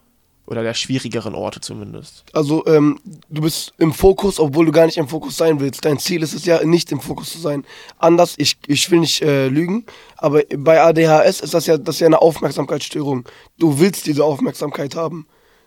oder 0.46 0.62
der 0.62 0.74
schwierigeren 0.74 1.34
Orte 1.34 1.60
zumindest. 1.60 2.24
Also, 2.32 2.66
ähm, 2.66 3.00
du 3.30 3.42
bist 3.42 3.72
im 3.78 3.92
Fokus, 3.92 4.38
obwohl 4.38 4.66
du 4.66 4.72
gar 4.72 4.86
nicht 4.86 4.98
im 4.98 5.08
Fokus 5.08 5.36
sein 5.36 5.58
willst. 5.60 5.84
Dein 5.84 5.98
Ziel 5.98 6.22
ist 6.22 6.34
es 6.34 6.44
ja, 6.44 6.62
nicht 6.64 6.92
im 6.92 7.00
Fokus 7.00 7.30
zu 7.32 7.38
sein. 7.38 7.64
Anders, 7.98 8.34
ich, 8.36 8.58
ich 8.66 8.90
will 8.90 9.00
nicht 9.00 9.22
äh, 9.22 9.48
lügen, 9.48 9.86
aber 10.16 10.42
bei 10.56 10.80
ADHS 10.80 11.40
ist 11.40 11.54
das 11.54 11.66
ja, 11.66 11.78
das 11.78 11.96
ist 11.96 12.00
ja 12.00 12.08
eine 12.08 12.20
Aufmerksamkeitsstörung. 12.20 13.26
Du 13.58 13.78
willst 13.78 14.06
diese 14.06 14.24
Aufmerksamkeit 14.24 14.96
haben, 14.96 15.26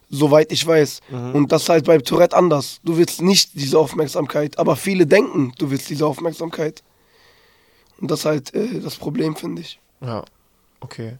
soweit 0.09 0.51
ich 0.51 0.65
weiß. 0.65 1.01
Und 1.33 1.51
das 1.51 1.63
ist 1.63 1.69
halt 1.69 1.85
bei 1.85 1.97
Tourette 1.97 2.35
anders. 2.35 2.79
Du 2.83 2.97
willst 2.97 3.21
nicht 3.21 3.51
diese 3.55 3.79
Aufmerksamkeit, 3.79 4.59
aber 4.59 4.75
viele 4.75 5.07
denken, 5.07 5.53
du 5.57 5.71
willst 5.71 5.89
diese 5.89 6.05
Aufmerksamkeit. 6.05 6.83
Und 7.99 8.11
das 8.11 8.19
ist 8.19 8.25
halt 8.25 8.53
äh, 8.53 8.79
das 8.79 8.95
Problem, 8.95 9.35
finde 9.35 9.61
ich. 9.63 9.79
Ja, 10.01 10.23
okay. 10.81 11.17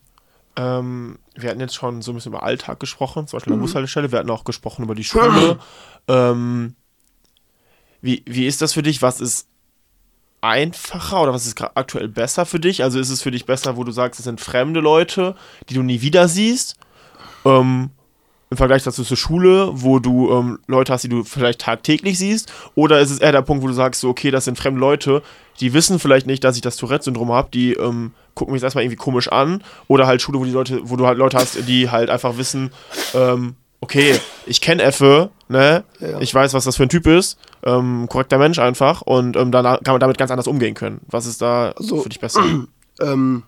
Ähm, 0.58 1.20
wir 1.36 1.52
hatten 1.52 1.60
jetzt 1.60 1.76
schon 1.76 2.02
so 2.02 2.12
ein 2.12 2.16
bisschen 2.16 2.34
über 2.34 2.42
Alltag 2.42 2.80
gesprochen, 2.80 3.28
zum 3.28 3.38
Beispiel 3.38 3.54
an 3.54 3.60
der 3.60 3.64
Bushaltestelle. 3.66 4.12
Wir 4.12 4.20
hatten 4.20 4.32
auch 4.32 4.44
gesprochen 4.44 4.84
über 4.84 4.96
die 4.96 5.04
Schule. 5.04 5.60
ähm, 6.08 6.76
wie, 8.02 8.24
wie 8.26 8.48
ist 8.48 8.62
das 8.62 8.74
für 8.74 8.82
dich? 8.82 9.04
Was 9.04 9.22
ist 9.22 9.48
einfacher 10.42 11.22
oder 11.22 11.34
was 11.34 11.46
ist 11.46 11.62
aktuell 11.62 12.08
besser 12.08 12.46
für 12.48 12.60
dich? 12.60 12.84
Also 12.84 13.00
ist 13.00 13.12
es 13.12 13.22
für 13.22 13.32
dich 13.32 13.46
besser, 13.46 13.78
wo 13.78 13.84
du 13.84 13.92
sagst, 13.92 14.20
es 14.20 14.24
sind 14.24 14.42
fremde 14.42 14.80
Leute, 14.80 15.36
die 15.70 15.76
du 15.76 15.84
nie 15.84 16.02
wieder 16.02 16.28
siehst? 16.28 16.76
Ähm, 17.46 17.92
Im 18.50 18.58
Vergleich 18.58 18.84
dazu 18.84 19.04
zur 19.04 19.18
Schule, 19.18 19.70
wo 19.74 20.00
du 20.00 20.32
ähm, 20.32 20.60
Leute 20.66 20.92
hast, 20.92 21.04
die 21.04 21.10
du 21.10 21.24
vielleicht 21.24 21.62
tagtäglich 21.62 22.18
siehst? 22.18 22.52
Oder 22.74 23.00
ist 23.00 23.12
es 23.12 23.20
eher 23.20 23.32
der 23.32 23.44
Punkt, 23.44 23.64
wo 23.64 23.68
du 23.68 23.74
sagst, 23.74 24.02
so, 24.02 24.10
okay, 24.10 24.32
das 24.32 24.46
sind 24.46 24.58
fremde 24.58 24.80
Leute, 24.80 25.22
die 25.60 25.74
wissen 25.74 26.00
vielleicht 26.00 26.26
nicht, 26.26 26.44
dass 26.44 26.56
ich 26.56 26.62
das 26.62 26.78
Tourette-Syndrom 26.78 27.32
habe, 27.32 27.50
die 27.52 27.74
ähm, 27.74 28.14
gucken 28.38 28.54
mich 28.54 28.60
jetzt 28.62 28.68
erstmal 28.68 28.84
irgendwie 28.86 28.96
komisch 28.98 29.28
an. 29.32 29.64
Oder 29.88 30.08
halt 30.08 30.22
Schule, 30.22 30.40
wo 30.40 30.46
die 30.46 30.52
Leute, 30.52 30.80
wo 30.84 30.96
du 30.96 31.06
halt 31.06 31.18
Leute 31.18 31.38
hast, 31.38 31.68
die 31.68 31.90
halt 31.90 32.10
einfach 32.10 32.38
wissen, 32.38 32.72
ähm, 33.14 33.56
okay, 33.82 34.16
ich 34.46 34.62
kenne 34.62 34.84
Effe, 34.84 35.30
ne? 35.50 35.84
Ja. 36.00 36.20
Ich 36.22 36.34
weiß, 36.34 36.54
was 36.54 36.64
das 36.64 36.78
für 36.78 36.84
ein 36.84 36.90
Typ 36.90 37.06
ist. 37.08 37.38
Ähm, 37.64 38.08
korrekter 38.10 38.38
Mensch 38.38 38.60
einfach. 38.60 39.02
Und 39.02 39.36
ähm, 39.36 39.52
dann 39.52 39.66
kann 39.66 39.94
man 39.94 40.00
damit 40.00 40.18
ganz 40.18 40.32
anders 40.32 40.48
umgehen 40.48 40.74
können. 40.76 41.02
Was 41.08 41.26
ist 41.26 41.42
da 41.42 41.72
Also- 41.72 42.02
für 42.02 42.10
dich 42.10 42.20
besser? 42.20 42.44
ähm, 43.02 43.44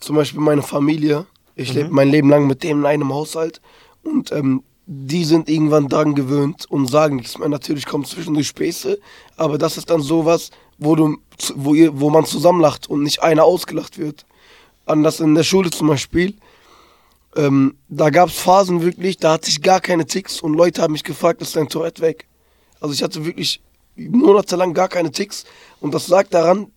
zum 0.00 0.16
Beispiel 0.16 0.40
meine 0.40 0.62
Familie. 0.62 1.26
Ich 1.54 1.72
lebe 1.74 1.90
mein 1.90 2.08
Leben 2.08 2.28
lang 2.30 2.46
mit 2.46 2.62
denen 2.62 2.80
in 2.80 2.86
einem 2.86 3.12
Haushalt 3.12 3.60
und 4.02 4.32
ähm, 4.32 4.62
die 4.94 5.24
sind 5.24 5.48
irgendwann 5.48 5.88
dran 5.88 6.14
gewöhnt 6.14 6.66
und 6.68 6.86
sagen 6.86 7.16
nichts 7.16 7.38
mehr. 7.38 7.48
Natürlich 7.48 7.86
kommen 7.86 8.04
zwischendurch 8.04 8.48
Späße, 8.48 8.98
aber 9.36 9.56
das 9.56 9.78
ist 9.78 9.88
dann 9.88 10.02
sowas, 10.02 10.50
wo, 10.78 10.94
du, 10.94 11.16
wo, 11.54 11.74
ihr, 11.74 11.98
wo 11.98 12.10
man 12.10 12.26
zusammenlacht 12.26 12.88
und 12.90 13.02
nicht 13.02 13.22
einer 13.22 13.44
ausgelacht 13.44 13.98
wird. 13.98 14.26
Anders 14.84 15.20
in 15.20 15.34
der 15.34 15.44
Schule 15.44 15.70
zum 15.70 15.88
Beispiel. 15.88 16.34
Ähm, 17.36 17.76
da 17.88 18.10
gab 18.10 18.28
es 18.28 18.38
Phasen 18.38 18.82
wirklich, 18.82 19.16
da 19.16 19.32
hatte 19.32 19.48
ich 19.48 19.62
gar 19.62 19.80
keine 19.80 20.04
Ticks 20.04 20.40
und 20.40 20.54
Leute 20.54 20.82
haben 20.82 20.92
mich 20.92 21.04
gefragt, 21.04 21.40
ist 21.40 21.56
dein 21.56 21.68
Tourette 21.68 22.02
weg? 22.02 22.26
Also 22.80 22.92
ich 22.92 23.02
hatte 23.02 23.24
wirklich 23.24 23.62
monatelang 23.96 24.74
gar 24.74 24.88
keine 24.88 25.10
Ticks 25.10 25.44
und 25.80 25.94
das 25.94 26.08
lag 26.08 26.28
daran, 26.28 26.70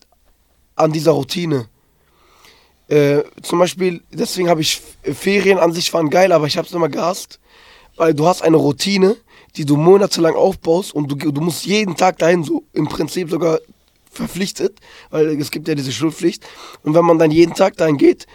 an 0.76 0.92
dieser 0.92 1.12
Routine. 1.12 1.68
Äh, 2.88 3.24
zum 3.42 3.60
Beispiel, 3.60 4.02
deswegen 4.12 4.50
habe 4.50 4.62
ich 4.62 4.82
Ferien 5.04 5.58
an 5.58 5.74
sich 5.74 5.92
waren 5.94 6.10
geil, 6.10 6.32
aber 6.32 6.48
ich 6.48 6.58
habe 6.58 6.68
es 6.68 6.74
immer 6.74 6.90
gehasst, 6.90 7.40
weil 7.96 8.14
du 8.14 8.26
hast 8.26 8.42
eine 8.42 8.58
Routine, 8.58 9.16
die 9.56 9.66
du 9.66 9.78
monatelang 9.78 10.36
aufbaust 10.36 10.94
und 10.94 11.12
du, 11.12 11.16
du 11.16 11.42
musst 11.42 11.66
jeden 11.66 11.96
Tag 11.96 12.18
dahin, 12.18 12.44
so 12.44 12.64
im 12.74 12.88
Prinzip 12.88 13.30
sogar 13.30 13.60
verpflichtet, 14.12 14.80
weil 15.10 15.40
es 15.40 15.52
gibt 15.52 15.68
ja 15.68 15.76
diese 15.76 15.92
Schulpflicht. 15.92 16.46
Und 16.84 16.94
wenn 16.94 17.06
man 17.06 17.20
dann 17.20 17.32
jeden 17.32 17.54
Tag 17.54 17.78
dahin 17.78 17.98
geht, 17.98 18.28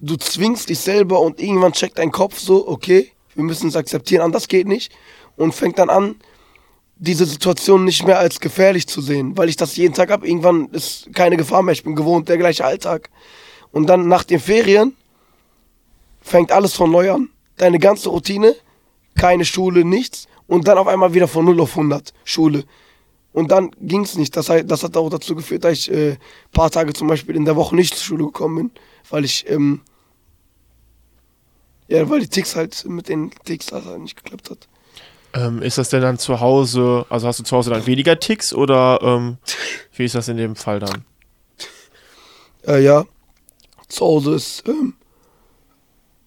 du 0.00 0.16
zwingst 0.16 0.68
dich 0.68 0.78
selber 0.78 1.20
und 1.20 1.40
irgendwann 1.40 1.72
checkt 1.72 1.98
dein 1.98 2.10
Kopf 2.10 2.38
so, 2.38 2.68
okay, 2.68 3.10
wir 3.34 3.44
müssen 3.44 3.68
es 3.68 3.76
akzeptieren, 3.76 4.22
anders 4.22 4.48
geht 4.48 4.66
nicht. 4.66 4.92
Und 5.36 5.52
fängt 5.52 5.78
dann 5.78 5.90
an, 5.90 6.16
diese 6.98 7.26
Situation 7.26 7.84
nicht 7.84 8.06
mehr 8.06 8.18
als 8.18 8.40
gefährlich 8.40 8.86
zu 8.86 9.02
sehen, 9.02 9.36
weil 9.36 9.50
ich 9.50 9.56
das 9.56 9.76
jeden 9.76 9.94
Tag 9.94 10.10
habe. 10.10 10.26
Irgendwann 10.26 10.68
ist 10.70 11.12
keine 11.14 11.36
Gefahr 11.36 11.62
mehr, 11.62 11.72
ich 11.72 11.84
bin 11.84 11.94
gewohnt, 11.94 12.28
der 12.28 12.38
gleiche 12.38 12.64
Alltag. 12.64 13.10
Und 13.70 13.86
dann 13.86 14.08
nach 14.08 14.24
den 14.24 14.40
Ferien 14.40 14.96
fängt 16.22 16.52
alles 16.52 16.72
von 16.74 16.90
neu 16.90 17.12
an. 17.12 17.28
Deine 17.56 17.78
ganze 17.78 18.08
Routine, 18.08 18.54
keine 19.14 19.44
Schule, 19.44 19.84
nichts. 19.84 20.28
Und 20.46 20.68
dann 20.68 20.78
auf 20.78 20.86
einmal 20.86 21.14
wieder 21.14 21.28
von 21.28 21.44
0 21.44 21.60
auf 21.60 21.70
100 21.70 22.12
Schule. 22.24 22.64
Und 23.32 23.50
dann 23.50 23.70
ging 23.80 24.02
es 24.02 24.16
nicht. 24.16 24.34
Das, 24.36 24.46
das 24.46 24.82
hat 24.82 24.96
auch 24.96 25.10
dazu 25.10 25.34
geführt, 25.34 25.64
dass 25.64 25.72
ich 25.72 25.90
ein 25.90 26.12
äh, 26.12 26.16
paar 26.52 26.70
Tage 26.70 26.92
zum 26.92 27.08
Beispiel 27.08 27.36
in 27.36 27.44
der 27.44 27.56
Woche 27.56 27.76
nicht 27.76 27.94
zur 27.94 28.04
Schule 28.04 28.24
gekommen 28.24 28.56
bin, 28.56 28.70
weil 29.10 29.24
ich, 29.26 29.48
ähm, 29.50 29.82
ja, 31.88 32.08
weil 32.08 32.20
die 32.20 32.28
Ticks 32.28 32.56
halt 32.56 32.84
mit 32.86 33.08
den 33.08 33.30
Ticks 33.44 33.66
das 33.66 33.84
halt 33.84 34.00
nicht 34.00 34.16
geklappt 34.16 34.50
hat. 34.50 34.68
Ähm, 35.34 35.60
ist 35.60 35.76
das 35.76 35.90
denn 35.90 36.00
dann 36.00 36.18
zu 36.18 36.40
Hause, 36.40 37.04
also 37.10 37.28
hast 37.28 37.38
du 37.38 37.44
zu 37.44 37.54
Hause 37.54 37.68
dann 37.68 37.86
weniger 37.86 38.18
Ticks 38.18 38.54
oder 38.54 39.00
ähm, 39.02 39.36
wie 39.94 40.06
ist 40.06 40.14
das 40.14 40.28
in 40.28 40.38
dem 40.38 40.56
Fall 40.56 40.80
dann? 40.80 41.04
Äh, 42.66 42.82
ja, 42.82 43.04
zu 43.88 44.04
Hause 44.06 44.34
ist 44.34 44.64
ähm, 44.66 44.94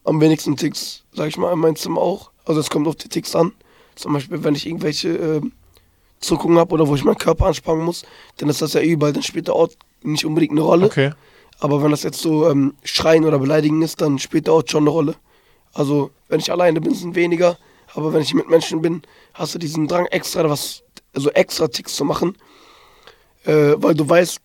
am 0.03 0.22
wenigsten 0.22 0.56
Ticks, 0.56 1.03
sag 1.13 1.27
ich 1.27 1.38
mal, 1.38 1.53
in 1.53 1.60
meinem 1.60 1.75
Zimmer 1.75 2.01
auch. 2.01 2.32
Also 2.46 2.60
es 2.60 2.70
kommt 2.70 2.88
auf 2.88 2.96
die 2.96 3.10
Ticks 3.10 3.36
an. 3.36 3.51
Zum 3.96 4.13
Beispiel, 4.13 4.44
wenn 4.44 4.56
ich 4.56 4.65
irgendwelche 4.65 5.10
ähm, 5.10 5.51
Zuckungen 6.20 6.58
habe 6.58 6.74
oder 6.74 6.88
wo 6.88 6.96
ich 6.96 7.03
meinen 7.03 7.18
Körper 7.18 7.48
anspannen 7.48 7.84
muss, 7.84 8.03
dann 8.38 8.50
ist 8.50 8.62
das 8.62 8.74
ja 8.74 8.82
überall. 8.82 9.13
Dann 9.13 9.24
spielt 9.24 9.48
der 9.48 9.56
Ort 9.56 9.77
nicht 10.03 10.25
unbedingt 10.25 10.51
eine 10.51 10.62
Rolle. 10.62 10.86
Okay. 10.86 11.12
Aber 11.60 11.84
wenn 11.84 11.91
das 11.91 12.03
jetzt 12.03 12.22
so 12.22 12.50
ähm, 12.50 12.74
Schreien 12.84 13.25
oder 13.25 13.39
Beleidigen 13.39 13.82
ist, 13.82 14.01
dann 14.01 14.18
spielt 14.18 14.48
der 14.48 14.53
Ort 14.53 14.72
schon 14.72 14.84
eine 14.84 14.89
Rolle. 14.89 15.15
Also, 15.74 16.12
wenn 16.29 16.39
ich 16.39 16.51
alleine 16.51 16.82
bin, 16.82 16.94
sind 16.94 17.15
weniger. 17.15 17.58
Aber 17.94 18.13
wenn 18.13 18.22
ich 18.22 18.34
mit 18.34 18.50
Menschen 18.50 18.82
bin, 18.82 19.01
hast 19.34 19.56
du 19.56 19.60
diesen 19.60 19.88
Drang, 19.88 20.06
extra 20.08 20.50
was, 20.50 20.84
also 21.13 21.29
extra 21.32 21.68
Ticks 21.68 21.96
zu 21.96 22.06
machen. 22.06 22.38
Äh, 23.44 23.74
weil 23.77 23.96
du 23.96 24.08
weißt, 24.08 24.39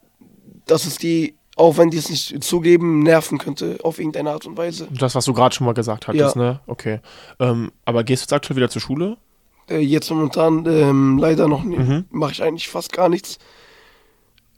dass 0.66 0.86
es 0.86 0.96
die, 0.98 1.34
auch 1.56 1.76
wenn 1.76 1.90
die 1.90 1.98
es 1.98 2.10
nicht 2.10 2.42
zugeben, 2.42 3.00
nerven 3.04 3.38
könnte 3.38 3.78
auf 3.82 3.98
irgendeine 3.98 4.30
Art 4.32 4.46
und 4.46 4.56
Weise. 4.56 4.88
Das, 4.90 5.14
was 5.14 5.24
du 5.24 5.32
gerade 5.32 5.54
schon 5.54 5.66
mal 5.66 5.72
gesagt 5.74 6.08
hattest, 6.08 6.36
Ja. 6.36 6.42
ne? 6.42 6.60
Okay. 6.66 7.00
Ähm, 7.38 7.70
aber 7.84 8.02
gehst 8.04 8.22
du 8.22 8.24
jetzt 8.24 8.32
aktuell 8.32 8.56
wieder 8.56 8.70
zur 8.70 8.82
Schule? 8.82 9.16
Äh, 9.68 9.78
jetzt 9.78 10.10
momentan 10.10 10.66
ähm, 10.66 11.16
leider 11.18 11.46
noch 11.48 11.62
nicht. 11.64 11.78
Mhm. 11.78 12.04
Mache 12.10 12.32
ich 12.32 12.42
eigentlich 12.42 12.68
fast 12.68 12.92
gar 12.92 13.08
nichts. 13.08 13.38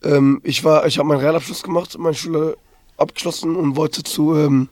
Ähm, 0.03 0.41
ich 0.43 0.65
war, 0.65 0.87
ich 0.87 0.99
habe 0.99 1.09
meinen 1.09 1.21
Realabschluss 1.21 1.63
gemacht, 1.63 1.97
meine 1.99 2.15
Schule 2.15 2.57
abgeschlossen 2.97 3.57
und 3.57 3.77
wollte 3.77 4.03
zu 4.03 4.35
ähm, 4.35 4.69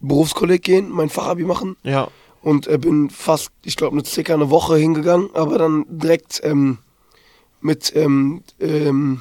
Berufskolleg 0.00 0.62
gehen, 0.62 0.90
mein 0.90 1.10
Fachabi 1.10 1.44
machen. 1.44 1.76
Ja. 1.82 2.08
und 2.42 2.66
äh, 2.68 2.78
bin 2.78 3.10
fast, 3.10 3.50
ich 3.64 3.76
glaube, 3.76 3.94
eine 3.96 4.04
circa 4.04 4.32
eine 4.32 4.48
Woche 4.50 4.76
hingegangen, 4.76 5.28
aber 5.34 5.58
dann 5.58 5.84
direkt 5.90 6.40
ähm, 6.42 6.78
mit 7.60 7.94
ähm, 7.94 8.42
ähm, 8.60 9.20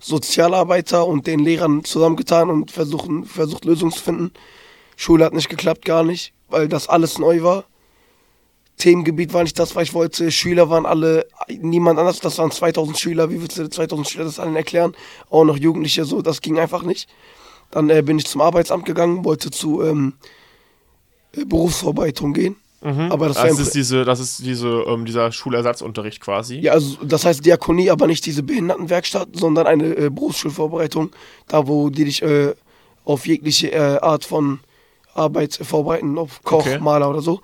Sozialarbeiter 0.00 1.06
und 1.06 1.26
den 1.26 1.40
Lehrern 1.40 1.84
zusammengetan 1.84 2.50
und 2.50 2.70
versuchen, 2.70 3.24
versucht 3.24 3.64
Lösungen 3.64 3.92
zu 3.92 4.02
finden. 4.02 4.32
Schule 4.96 5.24
hat 5.24 5.34
nicht 5.34 5.48
geklappt, 5.48 5.84
gar 5.84 6.02
nicht, 6.02 6.32
weil 6.48 6.68
das 6.68 6.88
alles 6.88 7.18
neu 7.18 7.42
war. 7.42 7.64
Themengebiet 8.76 9.32
war 9.32 9.42
nicht 9.42 9.58
das, 9.58 9.74
was 9.74 9.84
ich 9.84 9.94
wollte. 9.94 10.30
Schüler 10.30 10.68
waren 10.68 10.84
alle, 10.84 11.26
niemand 11.48 11.98
anders, 11.98 12.20
das 12.20 12.38
waren 12.38 12.50
2000 12.50 12.98
Schüler. 12.98 13.30
Wie 13.30 13.40
willst 13.40 13.56
du 13.56 13.68
2000 13.68 14.08
Schüler 14.08 14.24
das 14.24 14.38
allen 14.38 14.56
erklären? 14.56 14.94
Auch 15.30 15.44
noch 15.44 15.56
Jugendliche, 15.56 16.04
so, 16.04 16.20
das 16.20 16.42
ging 16.42 16.58
einfach 16.58 16.82
nicht. 16.82 17.08
Dann 17.70 17.88
äh, 17.90 18.02
bin 18.02 18.18
ich 18.18 18.26
zum 18.26 18.42
Arbeitsamt 18.42 18.84
gegangen, 18.84 19.24
wollte 19.24 19.50
zu 19.50 19.82
ähm, 19.82 20.14
äh, 21.32 21.44
Berufsvorbereitung 21.44 22.34
gehen. 22.34 22.56
Mhm. 22.82 23.10
Aber 23.10 23.28
das 23.28 23.36
das, 23.36 23.58
im 23.58 23.62
ist 23.62 23.74
diese, 23.74 24.04
das 24.04 24.20
ist 24.20 24.44
diese, 24.44 24.68
ähm, 24.86 25.04
dieser 25.06 25.32
Schulersatzunterricht 25.32 26.20
quasi. 26.20 26.58
Ja, 26.58 26.72
also 26.72 26.98
das 27.02 27.24
heißt 27.24 27.44
Diakonie, 27.44 27.90
aber 27.90 28.06
nicht 28.06 28.24
diese 28.26 28.42
Behindertenwerkstatt, 28.42 29.28
sondern 29.32 29.66
eine 29.66 29.96
äh, 29.96 30.10
Berufsschulvorbereitung, 30.10 31.10
da 31.48 31.66
wo 31.66 31.90
die 31.90 32.04
dich 32.04 32.22
äh, 32.22 32.54
auf 33.04 33.26
jegliche 33.26 33.72
äh, 33.72 33.98
Art 34.00 34.24
von 34.24 34.60
Arbeit 35.14 35.58
äh, 35.60 35.64
vorbereiten, 35.64 36.18
ob 36.18 36.42
Koch, 36.44 36.66
Okay. 36.66 36.78
Maler 36.78 37.10
oder 37.10 37.22
so. 37.22 37.40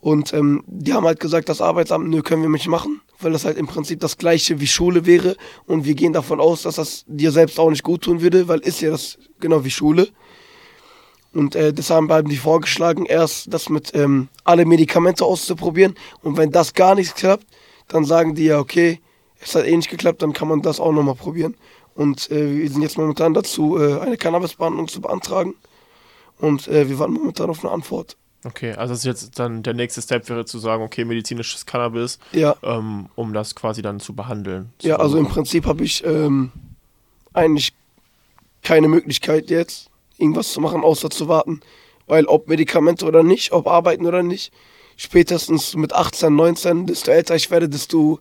Und 0.00 0.32
ähm, 0.32 0.62
die 0.66 0.92
haben 0.92 1.06
halt 1.06 1.18
gesagt, 1.18 1.48
das 1.48 1.60
Arbeitsamt, 1.60 2.08
nö, 2.08 2.22
können 2.22 2.42
wir 2.42 2.48
nicht 2.48 2.68
machen, 2.68 3.00
weil 3.20 3.32
das 3.32 3.44
halt 3.44 3.56
im 3.56 3.66
Prinzip 3.66 4.00
das 4.00 4.16
gleiche 4.16 4.60
wie 4.60 4.66
Schule 4.66 5.06
wäre 5.06 5.36
und 5.66 5.84
wir 5.84 5.94
gehen 5.94 6.12
davon 6.12 6.40
aus, 6.40 6.62
dass 6.62 6.76
das 6.76 7.04
dir 7.08 7.32
selbst 7.32 7.58
auch 7.58 7.70
nicht 7.70 7.82
gut 7.82 8.02
tun 8.02 8.20
würde, 8.20 8.46
weil 8.46 8.60
ist 8.60 8.80
ja 8.80 8.90
das 8.90 9.18
genau 9.40 9.64
wie 9.64 9.70
Schule. 9.70 10.08
Und 11.38 11.54
äh, 11.54 11.72
deshalb 11.72 12.10
haben 12.10 12.28
die 12.28 12.36
vorgeschlagen, 12.36 13.06
erst 13.06 13.54
das 13.54 13.68
mit 13.68 13.94
ähm, 13.94 14.26
alle 14.42 14.64
Medikamente 14.64 15.24
auszuprobieren. 15.24 15.94
Und 16.20 16.36
wenn 16.36 16.50
das 16.50 16.74
gar 16.74 16.96
nicht 16.96 17.14
klappt, 17.14 17.46
dann 17.86 18.04
sagen 18.04 18.34
die 18.34 18.46
ja, 18.46 18.58
okay, 18.58 19.00
es 19.40 19.54
hat 19.54 19.64
eh 19.64 19.76
nicht 19.76 19.88
geklappt, 19.88 20.20
dann 20.20 20.32
kann 20.32 20.48
man 20.48 20.62
das 20.62 20.80
auch 20.80 20.90
nochmal 20.90 21.14
probieren. 21.14 21.54
Und 21.94 22.28
äh, 22.32 22.56
wir 22.58 22.68
sind 22.68 22.82
jetzt 22.82 22.98
momentan 22.98 23.34
dazu, 23.34 23.78
äh, 23.78 24.00
eine 24.00 24.16
Cannabisbehandlung 24.16 24.88
zu 24.88 25.00
beantragen. 25.00 25.54
Und 26.40 26.66
äh, 26.66 26.88
wir 26.88 26.98
warten 26.98 27.12
momentan 27.12 27.50
auf 27.50 27.64
eine 27.64 27.72
Antwort. 27.72 28.16
Okay, 28.44 28.72
also 28.72 28.94
das 28.94 29.00
ist 29.00 29.04
jetzt 29.04 29.38
dann 29.38 29.62
der 29.62 29.74
nächste 29.74 30.02
Step 30.02 30.28
wäre 30.28 30.44
zu 30.44 30.58
sagen, 30.58 30.82
okay, 30.82 31.04
medizinisches 31.04 31.66
Cannabis, 31.66 32.18
Ja, 32.32 32.56
ähm, 32.64 33.10
um 33.14 33.32
das 33.32 33.54
quasi 33.54 33.80
dann 33.80 34.00
zu 34.00 34.12
behandeln. 34.12 34.72
ja 34.82 34.96
also 34.96 35.16
im 35.18 35.28
Prinzip 35.28 35.66
habe 35.66 35.84
ich 35.84 36.04
ähm, 36.04 36.50
eigentlich 37.32 37.74
keine 38.62 38.88
Möglichkeit 38.88 39.50
jetzt, 39.50 39.88
irgendwas 40.18 40.52
zu 40.52 40.60
machen, 40.60 40.82
außer 40.82 41.10
zu 41.10 41.28
warten. 41.28 41.60
Weil 42.06 42.26
ob 42.26 42.48
Medikamente 42.48 43.06
oder 43.06 43.22
nicht, 43.22 43.52
ob 43.52 43.66
arbeiten 43.66 44.06
oder 44.06 44.22
nicht, 44.22 44.52
spätestens 44.96 45.74
mit 45.76 45.92
18, 45.92 46.34
19, 46.34 46.86
desto 46.86 47.10
älter 47.10 47.36
ich 47.36 47.50
werde, 47.50 47.68
desto, 47.68 48.18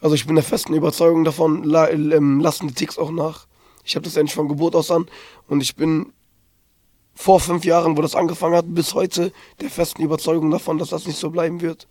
also 0.00 0.14
ich 0.14 0.26
bin 0.26 0.34
der 0.34 0.44
festen 0.44 0.74
Überzeugung 0.74 1.24
davon, 1.24 1.64
ähm, 1.90 2.40
lassen 2.40 2.68
die 2.68 2.74
Ticks 2.74 2.98
auch 2.98 3.10
nach. 3.10 3.46
Ich 3.84 3.96
habe 3.96 4.04
das 4.04 4.16
eigentlich 4.16 4.34
von 4.34 4.48
Geburt 4.48 4.74
aus 4.74 4.90
an 4.90 5.06
und 5.48 5.62
ich 5.62 5.76
bin 5.76 6.12
vor 7.14 7.40
fünf 7.40 7.64
Jahren, 7.64 7.96
wo 7.96 8.02
das 8.02 8.14
angefangen 8.14 8.56
hat, 8.56 8.66
bis 8.68 8.94
heute 8.94 9.32
der 9.60 9.70
festen 9.70 10.02
Überzeugung 10.02 10.50
davon, 10.50 10.78
dass 10.78 10.90
das 10.90 11.06
nicht 11.06 11.18
so 11.18 11.30
bleiben 11.30 11.60
wird. 11.60 11.86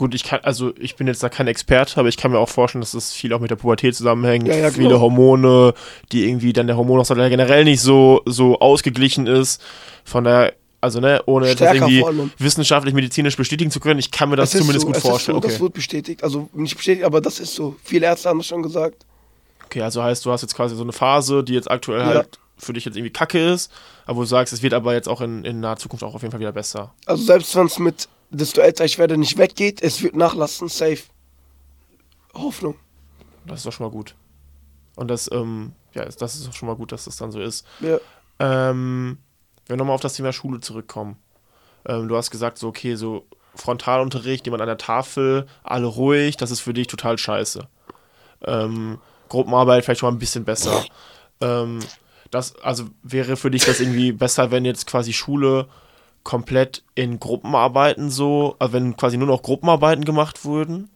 Gut, 0.00 0.14
ich 0.14 0.24
kann, 0.24 0.40
also 0.44 0.72
ich 0.78 0.96
bin 0.96 1.08
jetzt 1.08 1.22
da 1.22 1.28
kein 1.28 1.46
Experte, 1.46 2.00
aber 2.00 2.08
ich 2.08 2.16
kann 2.16 2.30
mir 2.30 2.38
auch 2.38 2.48
vorstellen, 2.48 2.80
dass 2.80 2.92
das 2.92 3.12
viel 3.12 3.34
auch 3.34 3.38
mit 3.40 3.50
der 3.50 3.56
Pubertät 3.56 3.94
zusammenhängt. 3.94 4.48
Ja, 4.48 4.56
ja, 4.56 4.70
Viele. 4.70 4.98
Hormone, 4.98 5.74
die 6.10 6.26
irgendwie 6.26 6.54
dann 6.54 6.68
der 6.68 6.78
Hormonhaushalt 6.78 7.28
generell 7.28 7.64
nicht 7.64 7.82
so, 7.82 8.22
so 8.24 8.58
ausgeglichen 8.60 9.26
ist. 9.26 9.60
Von 10.04 10.24
der, 10.24 10.54
also 10.80 11.00
ne, 11.00 11.22
ohne 11.26 11.44
das 11.44 11.56
Stärker 11.56 11.74
irgendwie 11.74 12.00
vor 12.00 12.08
allem. 12.08 12.32
wissenschaftlich, 12.38 12.94
medizinisch 12.94 13.36
bestätigen 13.36 13.70
zu 13.70 13.78
können, 13.78 14.00
ich 14.00 14.10
kann 14.10 14.30
mir 14.30 14.36
das 14.36 14.54
ist 14.54 14.60
zumindest 14.62 14.86
so, 14.86 14.92
gut 14.94 14.96
vorstellen. 15.02 15.34
So, 15.34 15.38
okay. 15.40 15.48
Das 15.48 15.60
wird 15.60 15.74
bestätigt. 15.74 16.24
Also 16.24 16.48
nicht 16.54 16.78
bestätigt, 16.78 17.04
aber 17.04 17.20
das 17.20 17.38
ist 17.38 17.54
so. 17.54 17.76
Viele 17.84 18.06
Ärzte 18.06 18.30
haben 18.30 18.38
das 18.38 18.46
schon 18.46 18.62
gesagt. 18.62 19.04
okay, 19.66 19.82
also 19.82 20.02
heißt, 20.02 20.24
du 20.24 20.32
hast 20.32 20.40
jetzt 20.40 20.54
quasi 20.54 20.76
so 20.76 20.82
eine 20.82 20.92
Phase, 20.92 21.44
die 21.44 21.52
jetzt 21.52 21.70
aktuell 21.70 22.00
Ja. 22.00 22.06
halt 22.06 22.38
für 22.60 22.72
dich 22.72 22.84
jetzt 22.84 22.96
irgendwie 22.96 23.12
kacke 23.12 23.52
ist, 23.52 23.72
aber 24.06 24.18
wo 24.18 24.20
du 24.20 24.26
sagst, 24.26 24.52
es 24.52 24.62
wird 24.62 24.74
aber 24.74 24.92
jetzt 24.92 25.08
auch 25.08 25.20
in, 25.20 25.44
in 25.44 25.60
naher 25.60 25.76
Zukunft 25.76 26.04
auch 26.04 26.14
auf 26.14 26.22
jeden 26.22 26.32
Fall 26.32 26.40
wieder 26.40 26.52
besser. 26.52 26.94
Also 27.06 27.24
selbst 27.24 27.54
wenn 27.56 27.66
es 27.66 27.78
mit 27.78 28.08
desto 28.30 28.60
älter 28.60 28.84
ich 28.84 28.98
werde 28.98 29.16
nicht 29.16 29.38
weggeht, 29.38 29.82
es 29.82 30.02
wird 30.02 30.14
nachlassen, 30.14 30.68
safe. 30.68 31.02
Hoffnung. 32.34 32.76
Das 33.46 33.60
ist 33.60 33.66
doch 33.66 33.72
schon 33.72 33.86
mal 33.86 33.92
gut. 33.92 34.14
Und 34.96 35.08
das, 35.08 35.30
ähm, 35.32 35.72
ja, 35.94 36.04
das 36.04 36.34
ist 36.34 36.46
doch 36.46 36.52
schon 36.52 36.68
mal 36.68 36.76
gut, 36.76 36.92
dass 36.92 37.06
das 37.06 37.16
dann 37.16 37.32
so 37.32 37.40
ist. 37.40 37.66
Ja. 37.80 37.98
Ähm, 38.38 39.18
wenn 39.66 39.74
wir 39.74 39.78
nochmal 39.78 39.94
auf 39.94 40.00
das 40.00 40.14
Thema 40.14 40.32
Schule 40.32 40.60
zurückkommen. 40.60 41.16
Ähm, 41.86 42.08
du 42.08 42.16
hast 42.16 42.30
gesagt, 42.30 42.58
so, 42.58 42.68
okay, 42.68 42.94
so 42.94 43.26
Frontalunterricht, 43.54 44.46
jemand 44.46 44.62
an 44.62 44.68
der 44.68 44.78
Tafel, 44.78 45.46
alle 45.62 45.86
ruhig, 45.86 46.36
das 46.36 46.50
ist 46.50 46.60
für 46.60 46.74
dich 46.74 46.86
total 46.86 47.18
scheiße. 47.18 47.66
Ähm, 48.44 48.98
Gruppenarbeit 49.28 49.84
vielleicht 49.84 50.00
schon 50.00 50.08
mal 50.08 50.16
ein 50.16 50.20
bisschen 50.20 50.44
besser. 50.44 50.84
Ähm, 51.40 51.80
das, 52.30 52.54
also 52.62 52.84
wäre 53.02 53.36
für 53.36 53.50
dich 53.50 53.64
das 53.64 53.80
irgendwie 53.80 54.12
besser, 54.12 54.50
wenn 54.50 54.64
jetzt 54.64 54.86
quasi 54.86 55.12
Schule 55.12 55.68
komplett 56.22 56.84
in 56.94 57.18
Gruppenarbeiten 57.18 58.10
so, 58.10 58.56
also 58.58 58.72
wenn 58.72 58.96
quasi 58.96 59.16
nur 59.16 59.26
noch 59.26 59.42
Gruppenarbeiten 59.42 60.04
gemacht 60.04 60.44
würden? 60.44 60.90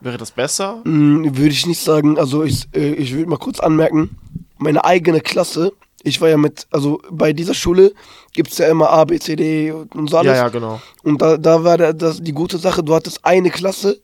Wäre 0.00 0.18
das 0.18 0.30
besser? 0.30 0.80
Hm, 0.84 1.36
würde 1.36 1.50
ich 1.50 1.66
nicht 1.66 1.82
sagen. 1.82 2.18
Also 2.18 2.44
ich, 2.44 2.68
äh, 2.74 2.94
ich 2.94 3.12
würde 3.14 3.28
mal 3.28 3.38
kurz 3.38 3.60
anmerken, 3.60 4.16
meine 4.56 4.84
eigene 4.84 5.20
Klasse, 5.20 5.72
ich 6.04 6.20
war 6.20 6.28
ja 6.28 6.36
mit, 6.36 6.66
also 6.70 7.02
bei 7.10 7.32
dieser 7.32 7.54
Schule 7.54 7.92
gibt 8.32 8.52
es 8.52 8.58
ja 8.58 8.68
immer 8.68 8.90
A, 8.90 9.04
B, 9.04 9.18
C, 9.18 9.34
D 9.34 9.72
und 9.72 10.08
so 10.08 10.18
alles. 10.18 10.36
Ja, 10.36 10.44
ja, 10.44 10.48
genau. 10.48 10.80
Und 11.02 11.20
da, 11.20 11.36
da 11.36 11.64
war 11.64 11.76
das, 11.76 12.22
die 12.22 12.32
gute 12.32 12.58
Sache, 12.58 12.84
du 12.84 12.94
hattest 12.94 13.24
eine 13.24 13.50
Klasse, 13.50 14.00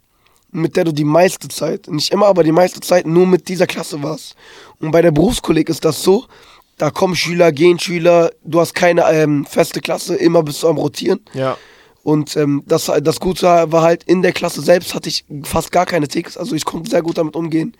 mit 0.50 0.76
der 0.76 0.84
du 0.84 0.92
die 0.92 1.04
meiste 1.04 1.48
Zeit, 1.48 1.88
nicht 1.88 2.12
immer, 2.12 2.26
aber 2.26 2.42
die 2.42 2.52
meiste 2.52 2.80
Zeit 2.80 3.06
nur 3.06 3.26
mit 3.26 3.48
dieser 3.48 3.66
Klasse 3.66 4.02
warst. 4.02 4.36
Und 4.80 4.90
bei 4.90 5.02
der 5.02 5.12
Berufskolleg 5.12 5.68
ist 5.68 5.84
das 5.84 6.02
so, 6.02 6.26
da 6.78 6.90
kommen 6.90 7.14
Schüler, 7.16 7.52
gehen 7.52 7.78
Schüler, 7.78 8.30
du 8.44 8.60
hast 8.60 8.74
keine 8.74 9.02
ähm, 9.12 9.44
feste 9.46 9.80
Klasse, 9.80 10.16
immer 10.16 10.42
bist 10.42 10.62
du 10.62 10.68
am 10.68 10.76
Rotieren. 10.76 11.20
Ja. 11.32 11.56
Und 12.02 12.36
ähm, 12.36 12.62
das, 12.66 12.90
das 13.02 13.20
Gute 13.20 13.46
war 13.46 13.82
halt, 13.82 14.04
in 14.04 14.22
der 14.22 14.32
Klasse 14.32 14.60
selbst 14.60 14.94
hatte 14.94 15.08
ich 15.08 15.24
fast 15.44 15.72
gar 15.72 15.86
keine 15.86 16.08
Ticks, 16.08 16.36
also 16.36 16.54
ich 16.54 16.64
konnte 16.64 16.90
sehr 16.90 17.02
gut 17.02 17.16
damit 17.18 17.36
umgehen. 17.36 17.76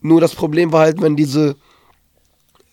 Nur 0.00 0.20
das 0.20 0.34
Problem 0.34 0.72
war 0.72 0.80
halt, 0.80 1.00
wenn 1.00 1.16
diese 1.16 1.56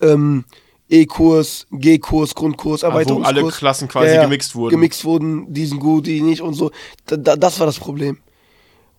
ähm, 0.02 0.46
E-Kurs, 0.90 1.68
G-Kurs, 1.72 2.34
Grundkurs, 2.36 2.84
Ah, 2.84 2.88
wo 2.88 2.92
Erweiterungskurs. 2.92 3.38
alle 3.38 3.52
Klassen 3.52 3.88
quasi 3.88 4.16
gemixt 4.18 4.56
wurden. 4.56 4.72
Gemixt 4.72 5.04
wurden, 5.06 5.54
die 5.54 5.66
sind 5.66 5.80
gut, 5.80 6.08
die 6.08 6.22
nicht 6.22 6.42
und 6.42 6.54
so. 6.54 6.72
Da, 7.06 7.18
da, 7.18 7.36
das 7.36 7.60
war 7.60 7.66
das 7.66 7.78
Problem. 7.80 8.18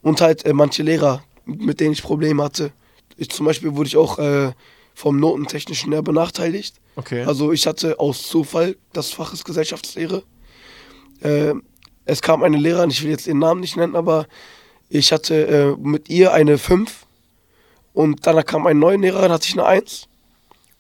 Und 0.03 0.21
halt 0.21 0.45
äh, 0.45 0.53
manche 0.53 0.83
Lehrer, 0.83 1.23
mit 1.47 1.81
denen 1.81 1.93
ich 1.93 2.03
Probleme 2.03 2.43
hatte. 2.43 2.73
Ich, 3.17 3.31
zum 3.31 3.47
Beispiel 3.47 3.75
wurde 3.75 3.89
ich 3.89 3.97
auch 3.97 4.19
äh, 4.19 4.53
vom 4.99 5.21
Notentechnischen 5.21 5.93
her 5.93 6.03
benachteiligt. 6.03 6.75
Okay. 6.97 7.23
Also 7.23 7.53
ich 7.53 7.69
hatte 7.69 8.01
aus 8.01 8.25
Zufall, 8.25 8.77
das 8.93 9.13
Fach 9.13 9.33
ist 9.33 9.45
Gesellschaftslehre. 9.45 10.25
Äh, 11.21 11.55
es 12.05 12.21
kam 12.21 12.43
eine 12.43 12.57
Lehrerin, 12.57 12.91
ich 12.91 13.05
will 13.05 13.11
jetzt 13.11 13.29
ihren 13.29 13.39
Namen 13.39 13.61
nicht 13.61 13.77
nennen, 13.77 13.95
aber 13.95 14.27
ich 14.89 15.13
hatte 15.13 15.47
äh, 15.47 15.77
mit 15.81 16.09
ihr 16.09 16.33
eine 16.33 16.59
5 16.59 17.07
und 17.93 18.27
dann 18.27 18.45
kam 18.45 18.67
eine 18.67 18.81
neue 18.81 18.97
Lehrerin, 18.97 19.31
hatte 19.31 19.47
ich 19.47 19.53
eine 19.53 19.67
1 19.67 20.09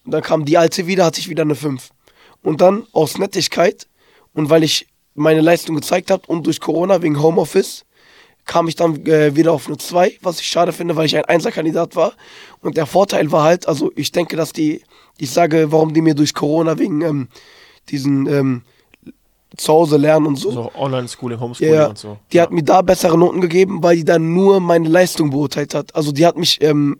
und 0.04 0.10
dann 0.10 0.22
kam 0.22 0.44
die 0.44 0.58
alte 0.58 0.88
wieder, 0.88 1.04
hatte 1.04 1.20
ich 1.20 1.28
wieder 1.28 1.42
eine 1.42 1.54
5. 1.54 1.90
Und 2.42 2.60
dann 2.60 2.88
aus 2.90 3.18
Nettigkeit 3.18 3.86
und 4.32 4.50
weil 4.50 4.64
ich 4.64 4.88
meine 5.14 5.42
Leistung 5.42 5.76
gezeigt 5.76 6.10
habe 6.10 6.26
und 6.26 6.44
durch 6.44 6.58
Corona 6.58 7.02
wegen 7.02 7.22
Homeoffice 7.22 7.84
kam 8.48 8.66
ich 8.66 8.74
dann 8.74 9.06
äh, 9.06 9.36
wieder 9.36 9.52
auf 9.52 9.68
eine 9.68 9.76
2, 9.78 10.14
was 10.22 10.40
ich 10.40 10.46
schade 10.48 10.72
finde, 10.72 10.96
weil 10.96 11.06
ich 11.06 11.16
ein 11.16 11.24
Einserkandidat 11.26 11.94
war. 11.94 12.14
Und 12.62 12.76
der 12.76 12.86
Vorteil 12.86 13.30
war 13.30 13.44
halt, 13.44 13.68
also 13.68 13.92
ich 13.94 14.10
denke, 14.10 14.36
dass 14.36 14.52
die, 14.52 14.82
ich 15.18 15.30
sage, 15.30 15.70
warum 15.70 15.94
die 15.94 16.00
mir 16.02 16.14
durch 16.14 16.34
Corona 16.34 16.76
wegen 16.78 17.02
ähm, 17.02 17.28
diesen 17.90 18.26
ähm, 18.26 18.62
zu 19.56 19.72
Hause 19.72 19.96
lernen 19.98 20.26
und 20.26 20.36
so. 20.36 20.50
So 20.50 20.72
Online-Schooling, 20.74 21.38
Homeschooling 21.40 21.74
Ja, 21.74 21.86
und 21.88 21.98
so. 21.98 22.18
die 22.32 22.38
ja. 22.38 22.42
hat 22.44 22.50
mir 22.50 22.62
da 22.62 22.82
bessere 22.82 23.16
Noten 23.18 23.40
gegeben, 23.40 23.82
weil 23.82 23.96
die 23.96 24.04
dann 24.04 24.32
nur 24.34 24.60
meine 24.60 24.88
Leistung 24.88 25.30
beurteilt 25.30 25.74
hat. 25.74 25.94
Also 25.94 26.10
die 26.12 26.26
hat 26.26 26.36
mich 26.36 26.60
ähm, 26.62 26.98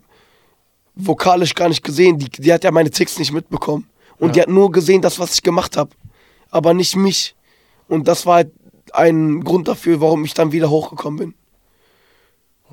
vokalisch 0.95 1.55
gar 1.55 1.69
nicht 1.69 1.83
gesehen. 1.83 2.17
Die, 2.19 2.29
die 2.29 2.53
hat 2.53 2.63
ja 2.63 2.71
meine 2.71 2.89
Ticks 2.89 3.17
nicht 3.19 3.31
mitbekommen. 3.31 3.87
Und 4.19 4.29
Ja. 4.29 4.33
die 4.33 4.41
hat 4.41 4.49
nur 4.49 4.71
gesehen, 4.71 5.01
das, 5.01 5.19
was 5.19 5.33
ich 5.33 5.43
gemacht 5.43 5.77
habe. 5.77 5.91
Aber 6.51 6.73
nicht 6.73 6.95
mich. 6.95 7.35
Und 7.87 8.07
das 8.07 8.25
war 8.25 8.35
halt 8.35 8.51
ein 8.95 9.43
Grund 9.43 9.67
dafür, 9.67 10.01
warum 10.01 10.23
ich 10.25 10.33
dann 10.33 10.51
wieder 10.51 10.69
hochgekommen 10.69 11.19
bin. 11.19 11.33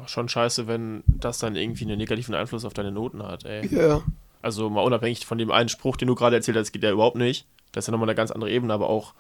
Schon 0.06 0.28
scheiße, 0.28 0.66
wenn 0.66 1.02
das 1.06 1.38
dann 1.38 1.56
irgendwie 1.56 1.85
einen 1.85 1.99
negativen 1.99 2.35
Einfluss 2.35 2.64
auf 2.64 2.75
deine 2.75 2.92
Noten 2.92 3.23
hat, 3.23 3.44
ey. 3.44 3.66
Ja. 3.75 4.02
Also 4.42 4.68
mal 4.68 4.82
unabhängig 4.82 5.25
von 5.25 5.38
dem 5.38 5.50
einen 5.50 5.68
Spruch, 5.68 5.96
den 5.96 6.08
du 6.08 6.14
gerade 6.14 6.37
erzählt 6.37 6.56
hast, 6.56 6.73
geht 6.73 6.82
ja 6.82 6.92
überhaupt 6.92 7.16
nicht. 7.16 7.46
Das 7.73 7.85
ist 7.85 7.88
ja 7.88 7.92
nochmal 7.92 8.08
eine 8.08 8.14
ganz 8.14 8.30
andere 8.30 8.50
Ebene, 8.50 8.73
aber 8.73 8.88
auch, 8.88 9.14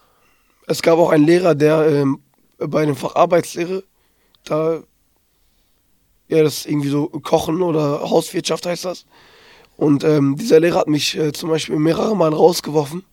Es 0.66 0.82
gab 0.82 0.98
auch 0.98 1.10
einen 1.10 1.24
Lehrer, 1.24 1.54
der 1.54 1.86
ähm, 1.88 2.20
bei 2.58 2.84
dem 2.84 2.94
Fach 2.94 3.16
Arbeitslehre, 3.16 3.84
da, 4.44 4.82
ja, 6.28 6.42
das 6.42 6.58
ist 6.58 6.66
irgendwie 6.66 6.88
so 6.88 7.08
Kochen 7.08 7.62
oder 7.62 8.08
Hauswirtschaft 8.08 8.66
heißt 8.66 8.84
das. 8.84 9.06
Und 9.76 10.04
ähm, 10.04 10.36
dieser 10.36 10.60
Lehrer 10.60 10.80
hat 10.80 10.88
mich 10.88 11.16
äh, 11.16 11.32
zum 11.32 11.50
Beispiel 11.50 11.78
mehrere 11.78 12.16
Mal 12.16 12.32
rausgeworfen 12.32 13.04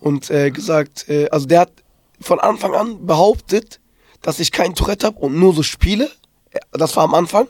und 0.00 0.30
äh, 0.30 0.50
gesagt, 0.50 1.08
äh, 1.08 1.28
also 1.30 1.46
der 1.46 1.60
hat 1.60 1.72
von 2.20 2.40
Anfang 2.40 2.74
an 2.74 3.06
behauptet, 3.06 3.80
dass 4.22 4.38
ich 4.38 4.52
kein 4.52 4.74
Tourette 4.74 5.06
habe 5.06 5.18
und 5.20 5.38
nur 5.38 5.54
so 5.54 5.62
spiele. 5.62 6.10
Das 6.72 6.96
war 6.96 7.04
am 7.04 7.14
Anfang. 7.14 7.46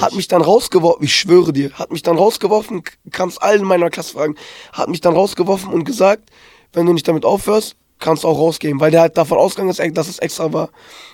Hat 0.00 0.14
mich 0.14 0.28
dann 0.28 0.40
rausgeworfen, 0.40 1.04
ich 1.04 1.14
schwöre 1.16 1.52
dir, 1.52 1.72
hat 1.72 1.90
mich 1.90 2.02
dann 2.02 2.16
rausgeworfen, 2.16 2.82
kannst 3.10 3.42
allen 3.42 3.62
in 3.62 3.66
meiner 3.66 3.90
Klasse 3.90 4.12
fragen, 4.12 4.36
hat 4.72 4.88
mich 4.88 5.00
dann 5.00 5.12
rausgeworfen 5.14 5.72
und 5.72 5.84
gesagt, 5.84 6.30
wenn 6.72 6.86
du 6.86 6.92
nicht 6.92 7.06
damit 7.08 7.24
aufhörst, 7.24 7.74
kannst 7.98 8.22
du 8.24 8.28
auch 8.28 8.38
rausgehen, 8.38 8.78
weil 8.80 8.90
der 8.92 9.00
halt 9.02 9.16
davon 9.18 9.38
ausgegangen 9.38 9.70
ist, 9.70 9.80
dass 9.96 10.08
es 10.08 10.18
extra 10.20 10.52
war. 10.52 10.68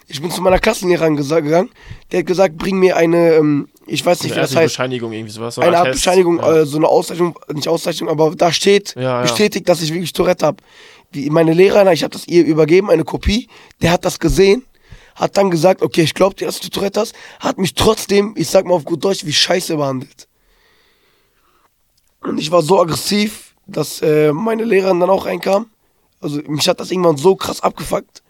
Ich 0.07 0.21
bin 0.21 0.31
zu 0.31 0.43
meiner 0.43 0.59
Klassenlehrerin 0.59 1.17
gegangen, 1.17 1.71
der 2.13 2.21
hat 2.21 2.27
gesagt, 2.27 2.57
bring 2.59 2.79
mir 2.79 2.97
eine, 2.97 3.35
ähm, 3.35 3.69
ich 3.87 4.05
weiß 4.05 4.23
nicht, 4.23 4.33
eine 4.33 4.43
wie 4.43 4.47
das 4.47 4.57
heißt, 4.57 4.75
Bescheinigung 4.75 5.13
irgendwie 5.13 5.33
sowas. 5.33 5.55
so 5.55 5.61
eine 5.63 5.79
Art. 5.79 5.93
Bescheinigung, 5.93 6.39
Ja. 6.39 6.57
äh, 6.59 6.67
so 6.67 6.77
eine 6.77 6.89
Auszeichnung, 6.89 7.39
nicht 7.55 7.69
Auszeichnung, 7.69 8.11
aber 8.11 8.35
da 8.37 8.53
steht 8.53 8.95
Ja, 8.97 9.03
ja. 9.03 9.23
bestätigt, 9.23 9.67
dass 9.69 9.81
ich 9.83 9.93
wirklich 9.95 10.13
Tourette 10.13 10.45
habe. 10.47 10.59
Meine 11.15 11.53
Lehrerin, 11.55 11.93
ich 11.93 12.03
habe 12.03 12.13
das 12.13 12.27
ihr 12.29 12.45
übergeben, 12.45 12.91
eine 12.91 13.05
Kopie, 13.05 13.49
der 13.83 13.91
hat 13.93 14.05
das 14.05 14.19
gesehen, 14.21 14.65
hat 15.17 15.37
dann 15.37 15.51
gesagt, 15.51 15.83
okay, 15.83 16.03
ich 16.03 16.15
glaube 16.15 16.37
dir, 16.37 16.47
dass 16.47 16.61
du 16.61 16.69
Tourette 16.69 17.01
hast, 17.01 17.15
hat 17.41 17.59
mich 17.59 17.75
trotzdem, 17.75 18.35
ich 18.37 18.49
sag 18.49 18.65
mal 18.65 18.75
auf 18.75 18.85
gut 18.85 19.05
Deutsch, 19.05 19.25
wie 19.27 19.33
scheiße 19.33 19.77
behandelt. 19.77 20.29
Und 22.23 22.39
ich 22.39 22.51
war 22.51 22.63
so 22.63 22.81
aggressiv, 22.81 23.55
dass 23.67 24.03
äh, 24.03 24.33
meine 24.33 24.65
Lehrerin 24.65 25.01
dann 25.01 25.11
auch 25.11 25.27
reinkam. 25.27 25.67
Also 26.21 26.41
mich 26.47 26.69
hat 26.69 26.81
das 26.81 26.91
irgendwann 26.91 27.17
so 27.17 27.35
krass 27.35 27.61
abgefuckt, 27.63 28.23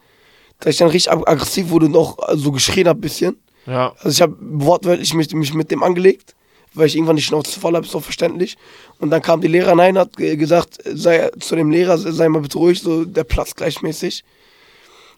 dass 0.61 0.75
ich 0.75 0.79
dann 0.79 0.89
richtig 0.89 1.13
ag- 1.13 1.29
aggressiv 1.29 1.71
wurde 1.71 1.87
und 1.87 1.97
auch 1.97 2.19
äh, 2.29 2.37
so 2.37 2.53
geschrien 2.53 2.87
hab 2.89 3.01
bisschen. 3.01 3.37
ja. 3.67 3.93
Also 3.99 4.11
ich 4.11 4.23
habe 4.23 4.37
wortwörtlich 4.41 5.13
mich, 5.15 5.33
mich 5.35 5.53
mit 5.55 5.71
dem 5.71 5.83
angelegt, 5.83 6.35
weil 6.75 6.87
ich 6.87 6.97
irgendwann 6.97 7.17
die 7.17 7.23
Schnauze 7.23 7.59
voll 7.59 7.75
habe, 7.75 7.87
so 7.87 8.01
verständlich. 8.01 8.57
Und 8.99 9.11
dann 9.11 9.23
kam 9.23 9.41
die 9.41 9.49
Lehrerin 9.49 9.81
rein, 9.81 9.99
hat 9.99 10.17
gesagt, 10.17 10.79
sei 10.85 11.31
zu 11.41 11.57
dem 11.57 11.71
Lehrer, 11.71 11.99
sei 11.99 12.29
mal 12.29 12.43
bitte 12.43 12.59
ruhig, 12.59 12.81
so 12.81 13.05
der 13.05 13.25
Platz 13.25 13.55
gleichmäßig. 13.55 14.25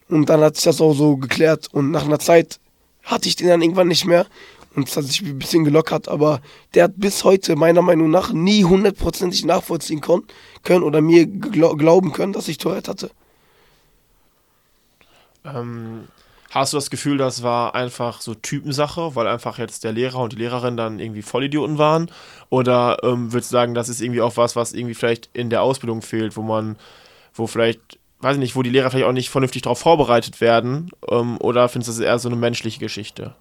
Und 0.09 0.29
dann 0.29 0.41
hat 0.41 0.55
sich 0.55 0.65
das 0.65 0.81
auch 0.81 0.93
so 0.93 1.17
geklärt. 1.17 1.69
Und 1.71 1.91
nach 1.91 2.05
einer 2.05 2.19
Zeit 2.19 2.59
hatte 3.03 3.27
ich 3.27 3.35
den 3.35 3.47
dann 3.47 3.61
irgendwann 3.61 3.87
nicht 3.87 4.05
mehr. 4.05 4.25
Und 4.75 4.89
es 4.89 4.97
hat 4.97 5.05
sich 5.05 5.21
ein 5.21 5.37
bisschen 5.37 5.65
gelockert, 5.65 6.07
aber 6.07 6.41
der 6.73 6.85
hat 6.85 6.93
bis 6.95 7.23
heute 7.23 7.55
meiner 7.55 7.83
Meinung 7.83 8.09
nach 8.09 8.33
nie 8.33 8.63
hundertprozentig 8.63 9.45
nachvollziehen 9.45 10.01
können 10.01 10.83
oder 10.83 10.99
mir 10.99 11.27
glau 11.27 11.75
glauben 11.75 12.11
können, 12.11 12.33
dass 12.33 12.47
ich 12.47 12.57
Tourette 12.57 12.89
hatte. 12.89 13.11
Ähm, 15.45 16.07
hast 16.53 16.71
du 16.71 16.77
das 16.77 16.91
Gefühl, 16.91 17.17
das 17.17 17.41
war 17.41 17.73
einfach 17.73 18.21
so 18.21 18.35
Typensache, 18.35 19.15
weil 19.15 19.27
einfach 19.27 19.57
jetzt 19.57 19.83
der 19.83 19.91
Lehrer 19.91 20.19
und 20.19 20.33
die 20.33 20.37
Lehrerin 20.37 20.77
dann 20.77 20.99
irgendwie 20.99 21.23
Vollidioten 21.23 21.79
waren? 21.79 22.11
Oder 22.49 22.99
ähm, 23.03 23.33
würdest 23.33 23.51
du 23.51 23.53
sagen, 23.53 23.73
das 23.73 23.89
ist 23.89 24.01
irgendwie 24.01 24.21
auch 24.21 24.37
was, 24.37 24.55
was 24.55 24.73
irgendwie 24.73 24.93
vielleicht 24.93 25.29
in 25.33 25.49
der 25.49 25.63
Ausbildung 25.63 26.03
fehlt, 26.03 26.37
wo 26.37 26.43
man, 26.43 26.77
wo 27.33 27.47
vielleicht, 27.47 27.99
weiß 28.19 28.35
ich 28.35 28.39
nicht, 28.39 28.55
wo 28.55 28.61
die 28.61 28.69
Lehrer 28.69 28.91
vielleicht 28.91 29.07
auch 29.07 29.13
nicht 29.13 29.31
vernünftig 29.31 29.63
darauf 29.63 29.79
vorbereitet 29.79 30.41
werden? 30.41 30.91
Ähm, 31.09 31.37
oder 31.39 31.67
findest 31.69 31.97
du 31.97 32.01
das 32.01 32.07
eher 32.07 32.19
so 32.19 32.29
eine 32.29 32.37
menschliche 32.37 32.79
Geschichte? 32.79 33.33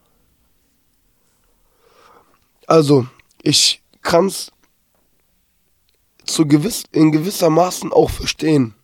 Also, 2.66 3.06
ich 3.42 3.82
kann 4.00 4.26
es 4.26 4.52
zu 6.24 6.46
gewiss, 6.46 6.84
in 6.92 7.12
gewisser 7.12 7.50
Maßen 7.50 7.92
auch 7.92 8.08
verstehen. 8.08 8.74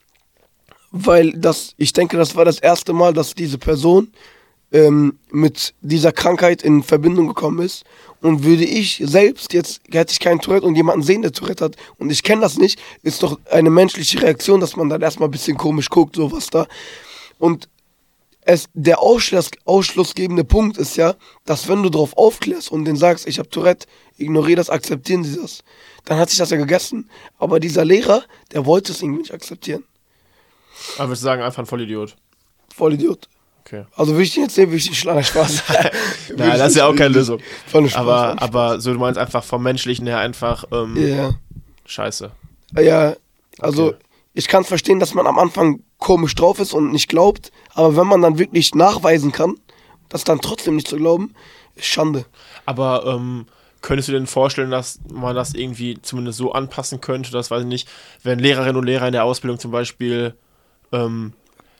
Weil 0.90 1.33
das, 1.33 1.74
ich 1.77 1.92
denke, 1.92 2.16
das 2.16 2.35
war 2.35 2.44
das 2.44 2.59
erste 2.59 2.92
Mal, 2.92 3.12
dass 3.12 3.35
diese 3.35 3.59
Person 3.59 4.09
ähm, 4.72 5.18
mit 5.31 5.74
dieser 5.81 6.12
Krankheit 6.12 6.62
in 6.62 6.83
Verbindung 6.83 7.29
gekommen 7.29 7.61
ist. 7.61 7.85
Und 8.20 8.44
würde 8.44 8.64
ich 8.64 9.01
selbst, 9.05 9.53
jetzt 9.53 9.81
hätte 9.90 10.12
ich 10.12 10.18
keinen 10.18 10.40
Tourette 10.40 10.66
und 10.66 10.74
jemanden 10.74 11.03
sehen, 11.05 11.22
der 11.22 11.33
Tourette 11.33 11.66
hat, 11.66 11.77
und 11.98 12.11
ich 12.11 12.22
kenne 12.24 12.40
das 12.42 12.59
nicht, 12.59 12.81
ist 13.03 13.22
doch 13.22 13.38
eine 13.51 13.70
menschliche 13.70 14.20
Reaktion, 14.20 14.61
dass 14.61 14.77
man 14.77 14.88
dann 14.88 15.03
erstmal 15.03 15.29
ein 15.29 15.33
bisschen 15.33 15.57
komisch 15.57 15.88
guckt, 15.88 16.16
sowas 16.16 16.48
da. 16.51 16.66
Und 17.38 17.68
es, 18.40 18.68
der 18.72 19.01
Ausschluss, 19.01 19.51
ausschlussgebende 19.66 20.42
Punkt 20.42 20.79
ist 20.79 20.96
ja, 20.96 21.14
dass 21.44 21.68
wenn 21.68 21.83
du 21.83 21.90
darauf 21.90 22.16
aufklärst 22.16 22.72
und 22.72 22.87
denen 22.87 22.96
sagst, 22.96 23.29
ich 23.29 23.38
habe 23.38 23.51
Tourette, 23.51 23.87
ignoriere 24.16 24.57
das, 24.57 24.70
akzeptieren 24.70 25.22
sie 25.22 25.38
das, 25.38 25.62
dann 26.07 26.18
hat 26.18 26.31
sich 26.31 26.38
das 26.38 26.51
ja 26.51 26.57
gegessen. 26.57 27.11
Aber 27.38 27.61
dieser 27.61 27.85
Lehrer, 27.85 28.24
der 28.53 28.66
wollte 28.66 28.92
es 28.92 29.03
irgendwie 29.03 29.20
nicht 29.20 29.35
akzeptieren. 29.35 29.85
Aber 30.97 31.09
würdest 31.09 31.23
du 31.23 31.25
sagen, 31.25 31.43
einfach 31.43 31.61
ein 31.62 31.67
Vollidiot? 31.67 32.17
Voll 32.75 32.95
Idiot. 32.95 33.29
Okay. 33.64 33.85
Also 33.97 34.12
würde 34.12 34.23
ich 34.23 34.33
den 34.35 34.45
jetzt 34.45 34.55
sehen, 34.55 34.69
würde 34.69 34.77
ich 34.77 34.87
den 34.87 34.95
schlagen, 34.95 35.23
Spaß. 35.25 35.62
Nein, 36.37 36.59
das 36.59 36.71
ist 36.71 36.77
ja 36.77 36.87
auch 36.87 36.95
keine 36.97 37.11
Lösung. 37.14 37.41
Voll 37.67 37.88
Spaß, 37.88 37.99
Aber, 38.01 38.41
aber 38.41 38.81
so, 38.81 38.93
du 38.93 38.99
meinst 38.99 39.19
einfach 39.19 39.45
vom 39.45 39.62
Menschlichen 39.62 40.07
her 40.07 40.19
einfach 40.19 40.64
ähm, 40.73 40.97
Ja. 40.97 41.35
scheiße. 41.85 42.31
Ja, 42.81 43.14
also 43.59 43.88
Okay. 43.88 43.97
ich 44.35 44.49
kann 44.49 44.64
verstehen, 44.64 45.01
dass 45.01 45.12
man 45.14 45.27
am 45.27 45.38
Anfang 45.38 45.83
komisch 45.99 46.35
drauf 46.35 46.61
ist 46.61 46.73
und 46.73 46.93
nicht 46.93 47.09
glaubt, 47.09 47.51
aber 47.75 47.97
wenn 47.97 48.07
man 48.07 48.23
dann 48.23 48.38
wirklich 48.38 48.75
nachweisen 48.75 49.33
kann, 49.33 49.55
das 50.09 50.25
dann 50.25 50.41
trotzdem 50.41 50.77
nicht 50.77 50.88
zu 50.88 50.97
glauben, 50.97 51.35
ist 51.75 51.87
Schande. 51.87 52.25
Aber 52.64 53.05
ähm, 53.07 53.47
könntest 53.83 54.09
du 54.09 54.12
dir 54.12 54.19
denn 54.19 54.27
vorstellen, 54.27 54.71
dass 54.71 54.99
man 55.12 55.35
das 55.35 55.55
irgendwie 55.55 56.01
zumindest 56.01 56.38
so 56.38 56.53
anpassen 56.53 57.01
könnte, 57.01 57.31
dass, 57.33 57.51
weiß 57.51 57.62
ich 57.62 57.69
nicht, 57.69 57.88
wenn 58.23 58.38
Lehrerinnen 58.38 58.77
und 58.77 58.87
Lehrer 58.87 59.07
in 59.09 59.12
der 59.12 59.25
Ausbildung 59.25 59.59
zum 59.59 59.71
Beispiel 59.73 60.35
ähm, 60.92 61.33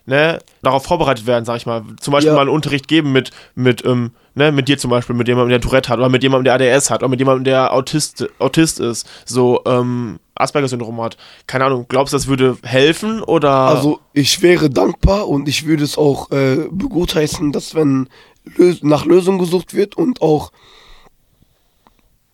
ne, 0.07 0.39
darauf 0.63 0.85
vorbereitet 0.85 1.27
werden, 1.27 1.45
sag 1.45 1.57
ich 1.57 1.67
mal, 1.67 1.83
zum 2.01 2.13
Beispiel 2.13 2.29
Ja. 2.31 2.35
mal 2.35 2.43
einen 2.43 2.51
Unterricht 2.51 2.89
geben 2.89 3.13
mit, 3.13 3.31
mit, 3.55 3.85
ähm, 3.85 4.13
ne, 4.35 4.53
mit 4.53 4.69
dir 4.69 4.79
zum 4.79 4.91
Beispiel, 4.91 5.15
mit 5.15 5.29
jemandem, 5.29 5.51
der 5.51 5.61
Tourette 5.61 5.91
hat, 5.91 5.99
oder 5.99 6.09
mit 6.09 6.23
jemandem, 6.23 6.45
der 6.45 6.55
ADS 6.55 6.91
hat, 6.91 7.03
oder 7.03 7.09
mit 7.11 7.21
jemandem, 7.21 7.45
der 7.45 7.73
Autist, 7.75 8.27
Autist 8.39 8.81
ist, 8.81 9.07
so 9.27 9.63
ähm, 9.67 10.19
Asperger-Syndrom 10.35 11.01
hat. 11.03 11.17
Keine 11.47 11.67
Ahnung, 11.67 11.87
glaubst 11.89 12.13
du, 12.13 12.17
das 12.17 12.27
würde 12.27 12.57
helfen 12.63 13.23
oder? 13.23 13.51
Also 13.51 14.01
ich 14.15 14.41
wäre 14.41 14.71
dankbar 14.71 15.29
und 15.29 15.49
ich 15.49 15.67
würde 15.67 15.85
es 15.85 15.99
auch 15.99 16.31
äh, 16.31 16.67
begutheißen, 16.71 17.53
dass 17.53 17.75
wenn 17.75 18.09
Lös 18.57 18.83
nach 18.83 19.05
Lösung 19.05 19.39
gesucht 19.39 19.75
wird 19.75 19.97
und 19.97 20.23
auch 20.23 20.53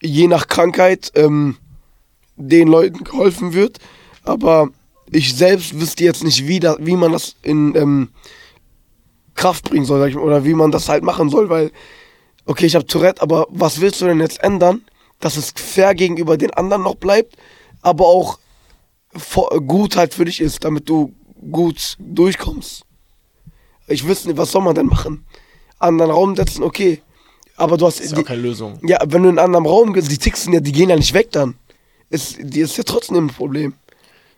je 0.00 0.28
nach 0.28 0.46
Krankheit 0.46 1.10
ähm, 1.16 1.56
den 2.37 2.68
Leuten 2.68 3.04
geholfen 3.04 3.52
wird. 3.54 3.78
Aber 4.22 4.68
ich 5.14 5.35
selbst 5.35 5.79
wüsste 5.79 6.05
jetzt 6.05 6.24
nicht, 6.24 6.46
wie, 6.46 6.61
da, 6.61 6.77
wie 6.81 6.96
man 6.96 7.12
das 7.12 7.37
in 7.42 7.74
ähm, 7.77 8.09
Kraft 9.35 9.70
bringen 9.70 9.85
soll, 9.85 10.00
sag 10.00 10.09
ich 10.09 10.16
mal, 10.16 10.22
oder 10.22 10.44
wie 10.44 10.55
man 10.55 10.72
das 10.72 10.88
halt 10.88 11.05
machen 11.05 11.31
soll, 11.31 11.48
weil, 11.48 11.70
okay, 12.46 12.66
ich 12.66 12.74
habe 12.74 12.87
Tourette, 12.87 13.22
aber 13.22 13.46
was 13.50 13.81
willst 13.81 14.00
du 14.00 14.07
denn 14.07 14.20
jetzt 14.20 14.42
ändern, 14.42 14.83
dass 15.20 15.37
es 15.37 15.53
fair 15.55 15.94
gegenüber 15.94 16.37
den 16.37 16.50
anderen 16.53 16.83
noch 16.83 16.96
bleibt, 16.96 17.37
aber 17.83 18.07
auch 18.07 18.38
gut 19.66 19.96
halt 19.96 20.14
für 20.14 20.24
dich 20.24 20.40
ist, 20.40 20.64
damit 20.64 20.88
du 20.88 21.14
gut 21.50 21.96
durchkommst. 22.00 22.85
Ich 23.87 24.07
wüsste 24.07 24.29
nicht, 24.29 24.38
was 24.38 24.50
soll 24.50 24.62
man 24.62 24.74
denn 24.74 24.87
machen? 24.87 25.24
Anderen 25.79 26.11
Raum 26.11 26.35
setzen, 26.35 26.64
okay. 26.64 27.03
Aber 27.57 27.77
du 27.77 27.87
hast. 27.87 28.00
das 28.00 28.07
ist 28.07 28.12
ja 28.12 28.18
auch 28.18 28.24
keine 28.24 28.42
Lösung. 28.42 28.81
ja, 28.83 28.98
wenn 29.07 29.22
du 29.22 29.29
in 29.29 29.38
einen 29.38 29.55
anderen 29.55 29.66
Raum 29.66 29.92
gehst, 29.92 30.11
die 30.11 30.31
sind 30.35 30.55
ja, 30.55 30.61
die 30.61 30.72
gehen 30.72 30.90
ja 30.90 30.96
nicht 30.96 31.14
weg 31.14 31.31
dann. 31.31 31.55
Ist, 32.11 32.38
die 32.40 32.61
ist 32.61 32.77
ja 32.77 32.83
trotzdem 32.83 33.27
ein 33.27 33.29
Problem. 33.29 33.74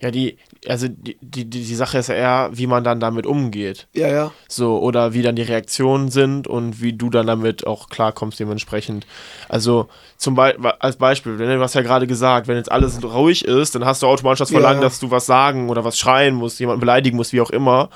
Ja, 0.01 0.11
die, 0.11 0.37
also 0.69 0.89
die, 0.89 1.17
die, 1.23 1.49
die 1.49 1.75
Sache 1.75 1.97
ist 1.99 2.09
ja 2.09 2.15
eher, 2.15 2.51
wie 2.53 2.67
man 2.67 2.85
dann 2.85 3.01
damit 3.01 3.25
umgeht. 3.27 3.89
Ja, 3.95 4.09
ja. 4.09 4.33
So, 4.47 4.79
oder 4.79 5.15
wie 5.15 5.23
dann 5.23 5.37
die 5.37 5.43
Reaktionen 5.43 6.11
sind 6.11 6.47
und 6.47 6.83
wie 6.83 6.93
du 6.93 7.09
dann 7.09 7.27
damit 7.27 7.67
auch 7.67 7.89
klarkommst 7.89 8.39
dementsprechend. 8.39 9.07
Also 9.49 9.89
zum 10.19 10.35
Beispiel, 10.35 10.71
als 10.81 10.97
Beispiel, 10.97 11.37
du 11.39 11.61
hast 11.61 11.75
ja 11.75 11.81
gerade 11.83 12.07
gesagt, 12.07 12.47
wenn 12.47 12.57
jetzt 12.57 12.71
alles 12.71 13.03
ruhig 13.03 13.45
ist, 13.47 13.75
dann 13.75 13.87
hast 13.87 14.03
du 14.03 14.07
automatisch 14.07 14.41
das 14.41 14.51
Ja. 14.51 14.61
Verlangen, 14.61 14.83
dass 14.83 14.99
du 15.01 15.11
was 15.11 15.25
sagen 15.25 15.71
oder 15.71 15.85
was 15.85 15.99
schreien 15.99 16.35
musst, 16.35 16.61
jemanden 16.61 16.81
beleidigen 16.81 17.17
musst, 17.17 17.33
wie 17.33 17.41
auch 17.41 17.51
immer. 17.51 17.89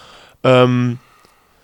Ähm, 0.43 0.99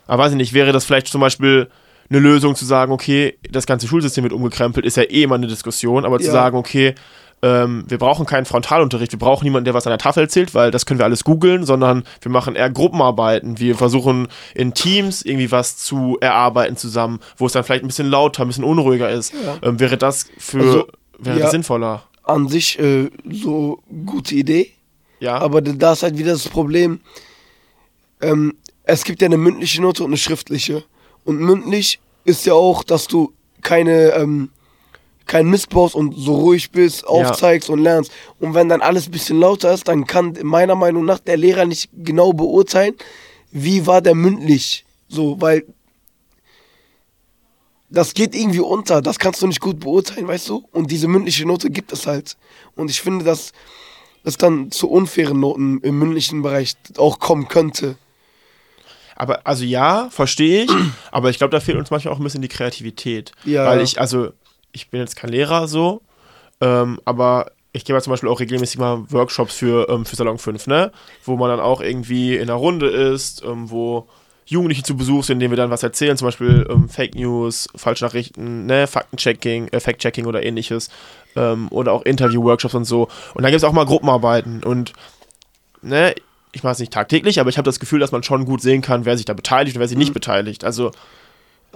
aber 0.06 0.24
weiß 0.24 0.32
ich 0.32 0.38
nicht, 0.38 0.52
wäre 0.52 0.72
das 0.72 0.84
vielleicht 0.84 1.08
zum 1.08 1.20
Beispiel 1.20 1.68
eine 2.08 2.20
Lösung 2.20 2.54
zu 2.54 2.64
sagen, 2.64 2.92
okay, 2.92 3.38
das 3.50 3.66
ganze 3.66 3.88
Schulsystem 3.88 4.22
wird 4.22 4.32
umgekrempelt, 4.32 4.86
ist 4.86 4.96
ja 4.96 5.02
eh 5.02 5.24
immer 5.24 5.34
eine 5.34 5.48
Diskussion, 5.48 6.04
aber 6.04 6.18
zu 6.20 6.26
Ja. 6.26 6.32
sagen, 6.32 6.56
okay, 6.56 6.94
ähm, 7.42 7.84
wir 7.88 7.98
brauchen 7.98 8.26
keinen 8.26 8.46
Frontalunterricht, 8.46 9.12
wir 9.12 9.18
brauchen 9.18 9.44
niemanden, 9.44 9.66
der 9.66 9.74
was 9.74 9.86
an 9.86 9.90
der 9.90 9.98
Tafel 9.98 10.22
erzählt, 10.22 10.54
weil 10.54 10.70
das 10.70 10.86
können 10.86 10.98
wir 10.98 11.04
alles 11.04 11.22
googeln, 11.22 11.64
sondern 11.64 12.04
wir 12.20 12.30
machen 12.30 12.56
eher 12.56 12.70
Gruppenarbeiten. 12.70 13.58
Wir 13.58 13.76
versuchen 13.76 14.28
in 14.54 14.74
Teams 14.74 15.22
irgendwie 15.22 15.50
was 15.52 15.76
zu 15.76 16.16
erarbeiten 16.20 16.76
zusammen, 16.76 17.20
wo 17.36 17.46
es 17.46 17.52
dann 17.52 17.64
vielleicht 17.64 17.84
ein 17.84 17.88
bisschen 17.88 18.08
lauter, 18.08 18.42
ein 18.42 18.48
bisschen 18.48 18.64
unruhiger 18.64 19.10
ist. 19.10 19.34
Ja. 19.34 19.58
Ähm, 19.62 19.78
wäre 19.80 19.98
das 19.98 20.26
für 20.38 20.60
Also, 20.60 20.86
wäre 21.18 21.36
ja. 21.36 21.42
das 21.42 21.50
sinnvoller? 21.52 22.04
An 22.24 22.48
sich 22.48 22.78
äh, 22.78 23.10
so 23.30 23.82
gute 24.06 24.34
Idee. 24.34 24.72
Ja. 25.20 25.38
Aber 25.38 25.60
da 25.60 25.92
ist 25.92 26.02
halt 26.02 26.18
wieder 26.18 26.32
das 26.32 26.48
Problem, 26.48 27.00
ähm, 28.20 28.54
es 28.84 29.04
gibt 29.04 29.20
ja 29.20 29.26
eine 29.26 29.36
mündliche 29.36 29.82
Note 29.82 30.04
und 30.04 30.10
eine 30.10 30.16
schriftliche. 30.16 30.84
Und 31.24 31.38
mündlich 31.40 32.00
ist 32.24 32.46
ja 32.46 32.54
auch, 32.54 32.82
dass 32.82 33.06
du 33.08 33.32
keine, 33.62 34.12
ähm, 34.12 34.50
keinen 35.26 35.50
Mist 35.50 35.70
baust 35.70 35.94
und 35.94 36.14
so 36.16 36.34
ruhig 36.34 36.70
bist, 36.70 37.06
aufzeigst 37.06 37.68
und 37.68 37.80
lernst. 37.80 38.10
Und 38.40 38.54
wenn 38.54 38.68
dann 38.68 38.80
alles 38.80 39.08
ein 39.08 39.10
bisschen 39.10 39.40
lauter 39.40 39.72
ist, 39.72 39.88
dann 39.88 40.06
kann 40.06 40.38
meiner 40.42 40.74
Meinung 40.74 41.04
nach 41.04 41.18
der 41.18 41.36
Lehrer 41.36 41.64
nicht 41.64 41.90
genau 41.92 42.32
beurteilen, 42.32 42.94
wie 43.50 43.86
war 43.86 44.00
der 44.00 44.14
mündlich. 44.14 44.84
So, 45.08 45.40
weil 45.40 45.64
das 47.88 48.14
geht 48.14 48.34
irgendwie 48.34 48.60
unter, 48.60 49.00
das 49.02 49.18
kannst 49.18 49.42
du 49.42 49.46
nicht 49.46 49.60
gut 49.60 49.80
beurteilen, 49.80 50.26
weißt 50.26 50.48
du? 50.48 50.66
Und 50.72 50.90
diese 50.90 51.08
mündliche 51.08 51.46
Note 51.46 51.70
gibt 51.70 51.92
es 51.92 52.06
halt. 52.06 52.36
Und 52.74 52.90
ich 52.90 53.00
finde, 53.00 53.24
dass 53.24 53.52
es 54.24 54.36
dann 54.36 54.70
zu 54.70 54.90
unfairen 54.90 55.38
Noten 55.38 55.80
im 55.80 55.98
mündlichen 55.98 56.42
Bereich 56.42 56.74
auch 56.96 57.18
kommen 57.20 57.48
könnte. 57.48 57.96
Aber 59.14 59.46
also 59.46 59.64
ja, 59.64 60.08
verstehe 60.10 60.64
ich, 60.64 60.70
aber 61.10 61.30
ich 61.30 61.38
glaube, 61.38 61.52
da 61.52 61.60
fehlt 61.60 61.78
uns 61.78 61.90
manchmal 61.90 62.12
auch 62.12 62.18
ein 62.18 62.24
bisschen 62.24 62.42
die 62.42 62.48
Kreativität. 62.48 63.32
Ja. 63.44 63.66
Weil 63.66 63.80
ich, 63.80 64.00
also, 64.00 64.32
ich 64.72 64.90
bin 64.90 65.00
jetzt 65.00 65.16
kein 65.16 65.30
Lehrer 65.30 65.68
so, 65.68 66.02
ähm, 66.60 67.00
aber 67.04 67.52
ich 67.72 67.84
gebe 67.84 67.96
ja 67.96 68.02
zum 68.02 68.12
Beispiel 68.12 68.28
auch 68.28 68.40
regelmäßig 68.40 68.78
mal 68.78 69.04
Workshops 69.10 69.54
für, 69.54 69.88
ähm, 69.88 70.06
für 70.06 70.16
Salon 70.16 70.38
5, 70.38 70.66
ne? 70.66 70.92
Wo 71.24 71.36
man 71.36 71.50
dann 71.50 71.60
auch 71.60 71.80
irgendwie 71.80 72.36
in 72.36 72.42
einer 72.42 72.54
Runde 72.54 72.88
ist, 72.88 73.42
ähm, 73.44 73.70
wo 73.70 74.08
Jugendliche 74.46 74.84
zu 74.84 74.96
Besuch 74.96 75.24
sind, 75.24 75.40
denen 75.40 75.50
wir 75.50 75.56
dann 75.56 75.70
was 75.70 75.82
erzählen, 75.82 76.16
zum 76.16 76.28
Beispiel 76.28 76.66
ähm, 76.70 76.88
Fake 76.88 77.14
News, 77.16 77.68
Falschnachrichten, 77.74 78.64
ne, 78.66 78.86
Faktenchecking, 78.86 79.68
äh, 79.68 79.80
Fact-Checking 79.80 80.24
oder 80.24 80.42
ähnliches. 80.42 80.88
Ähm, 81.34 81.66
oder 81.70 81.92
auch 81.92 82.02
Interview-Workshops 82.02 82.74
und 82.74 82.84
so. 82.84 83.08
Und 83.34 83.42
dann 83.42 83.50
gibt 83.50 83.58
es 83.58 83.64
auch 83.64 83.72
mal 83.72 83.84
Gruppenarbeiten 83.84 84.62
und 84.62 84.92
ne, 85.82 86.14
ich 86.52 86.62
mache 86.62 86.72
es 86.72 86.78
nicht 86.78 86.92
tagtäglich, 86.92 87.40
aber 87.40 87.50
ich 87.50 87.58
habe 87.58 87.66
das 87.66 87.80
Gefühl, 87.80 88.00
dass 88.00 88.12
man 88.12 88.22
schon 88.22 88.46
gut 88.46 88.62
sehen 88.62 88.80
kann, 88.80 89.04
wer 89.04 89.16
sich 89.16 89.26
da 89.26 89.34
beteiligt 89.34 89.76
und 89.76 89.80
wer 89.80 89.88
sich 89.88 89.98
nicht 89.98 90.14
beteiligt. 90.14 90.64
Also, 90.64 90.92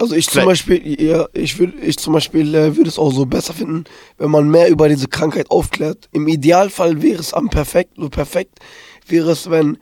Also 0.01 0.15
ich 0.15 0.27
zum 0.27 0.45
Beispiel, 0.45 0.99
ja, 0.99 1.27
ich 1.31 1.59
würde, 1.59 1.77
ich 1.77 1.95
zum 1.97 2.13
Beispiel 2.13 2.55
äh, 2.55 2.75
würde 2.75 2.89
es 2.89 2.97
auch 2.97 3.11
so 3.11 3.27
besser 3.27 3.53
finden, 3.53 3.83
wenn 4.17 4.31
man 4.31 4.49
mehr 4.49 4.67
über 4.67 4.89
diese 4.89 5.07
Krankheit 5.07 5.51
aufklärt. 5.51 6.09
Im 6.11 6.27
Idealfall 6.27 7.03
wäre 7.03 7.19
es 7.19 7.35
am 7.35 7.51
perfekt, 7.51 7.93
so 7.97 8.09
perfekt 8.09 8.57
wäre 9.05 9.29
es, 9.29 9.51
wenn 9.51 9.77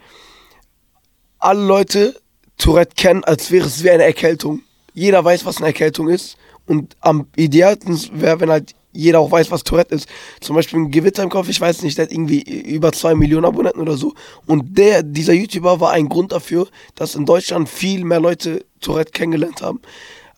alle 1.37 1.65
Leute 1.65 2.19
Tourette 2.57 2.95
kennen, 2.97 3.23
als 3.23 3.49
wäre 3.49 3.65
es 3.65 3.81
wie 3.81 3.91
eine 3.91 4.03
Erkältung. 4.03 4.61
Jeder 4.93 5.23
weiß, 5.23 5.45
was 5.45 5.57
eine 5.57 5.67
Erkältung 5.67 6.09
ist. 6.09 6.35
Und 6.65 6.97
am 6.99 7.27
idealsten 7.37 7.97
wäre, 8.19 8.41
wenn 8.41 8.49
halt 8.49 8.75
jeder 8.91 9.19
auch 9.19 9.31
weiß, 9.31 9.51
was 9.51 9.63
Tourette 9.63 9.95
ist. 9.95 10.07
Zum 10.41 10.55
Beispiel 10.55 10.79
ein 10.79 10.91
Gewitter 10.91 11.23
im 11.23 11.29
Kopf, 11.29 11.49
ich 11.49 11.61
weiß 11.61 11.83
nicht, 11.83 11.97
der 11.97 12.05
hat 12.05 12.11
irgendwie 12.11 12.41
über 12.41 12.91
zwei 12.91 13.15
Millionen 13.15 13.45
Abonnenten 13.45 13.81
oder 13.81 13.97
so. 13.97 14.13
Und 14.45 14.77
der, 14.77 15.03
dieser 15.03 15.33
YouTuber 15.33 15.79
war 15.79 15.91
ein 15.91 16.09
Grund 16.09 16.31
dafür, 16.31 16.67
dass 16.95 17.15
in 17.15 17.25
Deutschland 17.25 17.69
viel 17.69 18.03
mehr 18.03 18.19
Leute 18.19 18.65
Tourette 18.81 19.11
kennengelernt 19.11 19.61
haben. 19.61 19.79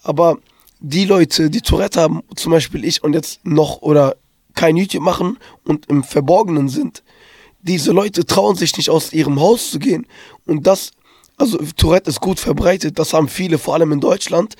Aber 0.03 0.37
die 0.79 1.05
Leute, 1.05 1.49
die 1.49 1.61
Tourette 1.61 2.01
haben, 2.01 2.21
zum 2.35 2.51
Beispiel 2.51 2.83
ich 2.83 3.03
und 3.03 3.13
jetzt 3.13 3.45
noch 3.45 3.81
oder 3.81 4.15
kein 4.55 4.75
YouTube 4.75 5.03
machen 5.03 5.37
und 5.63 5.85
im 5.87 6.03
Verborgenen 6.03 6.67
sind, 6.67 7.03
diese 7.61 7.91
Leute 7.91 8.25
trauen 8.25 8.55
sich 8.55 8.75
nicht 8.77 8.89
aus 8.89 9.13
ihrem 9.13 9.39
Haus 9.39 9.71
zu 9.71 9.79
gehen. 9.79 10.07
Und 10.45 10.65
das, 10.67 10.91
also 11.37 11.57
Tourette 11.77 12.09
ist 12.09 12.19
gut 12.19 12.39
verbreitet, 12.39 12.99
das 12.99 13.13
haben 13.13 13.27
viele, 13.27 13.57
vor 13.59 13.75
allem 13.75 13.91
in 13.91 14.01
Deutschland. 14.01 14.55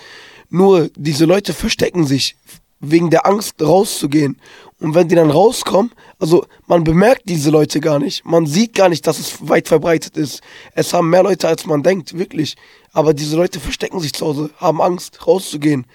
Nur 0.50 0.90
diese 0.96 1.26
Leute 1.26 1.54
verstecken 1.54 2.06
sich 2.06 2.36
wegen 2.82 3.10
der 3.10 3.26
Angst 3.26 3.62
rauszugehen. 3.62 4.38
Und 4.80 4.96
wenn 4.96 5.08
die 5.08 5.16
dann 5.16 5.30
rauskommen, 5.30 5.92
also 6.20 6.46
man 6.66 6.84
bemerkt 6.84 7.24
diese 7.26 7.52
Leute 7.52 7.80
gar 7.80 8.00
nicht. 8.00 8.26
Man 8.26 8.48
sieht 8.48 8.74
gar 8.74 8.90
nicht, 8.90 9.06
dass 9.06 9.20
es 9.20 9.48
weit 9.48 9.68
verbreitet 9.68 10.18
ist. 10.18 10.42
Es 10.74 10.94
haben 10.94 11.10
mehr 11.10 11.24
Leute, 11.24 11.48
als 11.48 11.66
man 11.68 11.84
denkt, 11.84 12.18
wirklich. 12.18 12.56
Aber 12.92 13.14
diese 13.14 13.38
Leute 13.38 13.60
verstecken 13.60 14.00
sich 14.00 14.14
zu 14.14 14.26
Hause, 14.26 14.50
haben 14.58 14.82
Angst, 14.82 15.26
rauszugehen. 15.26 15.86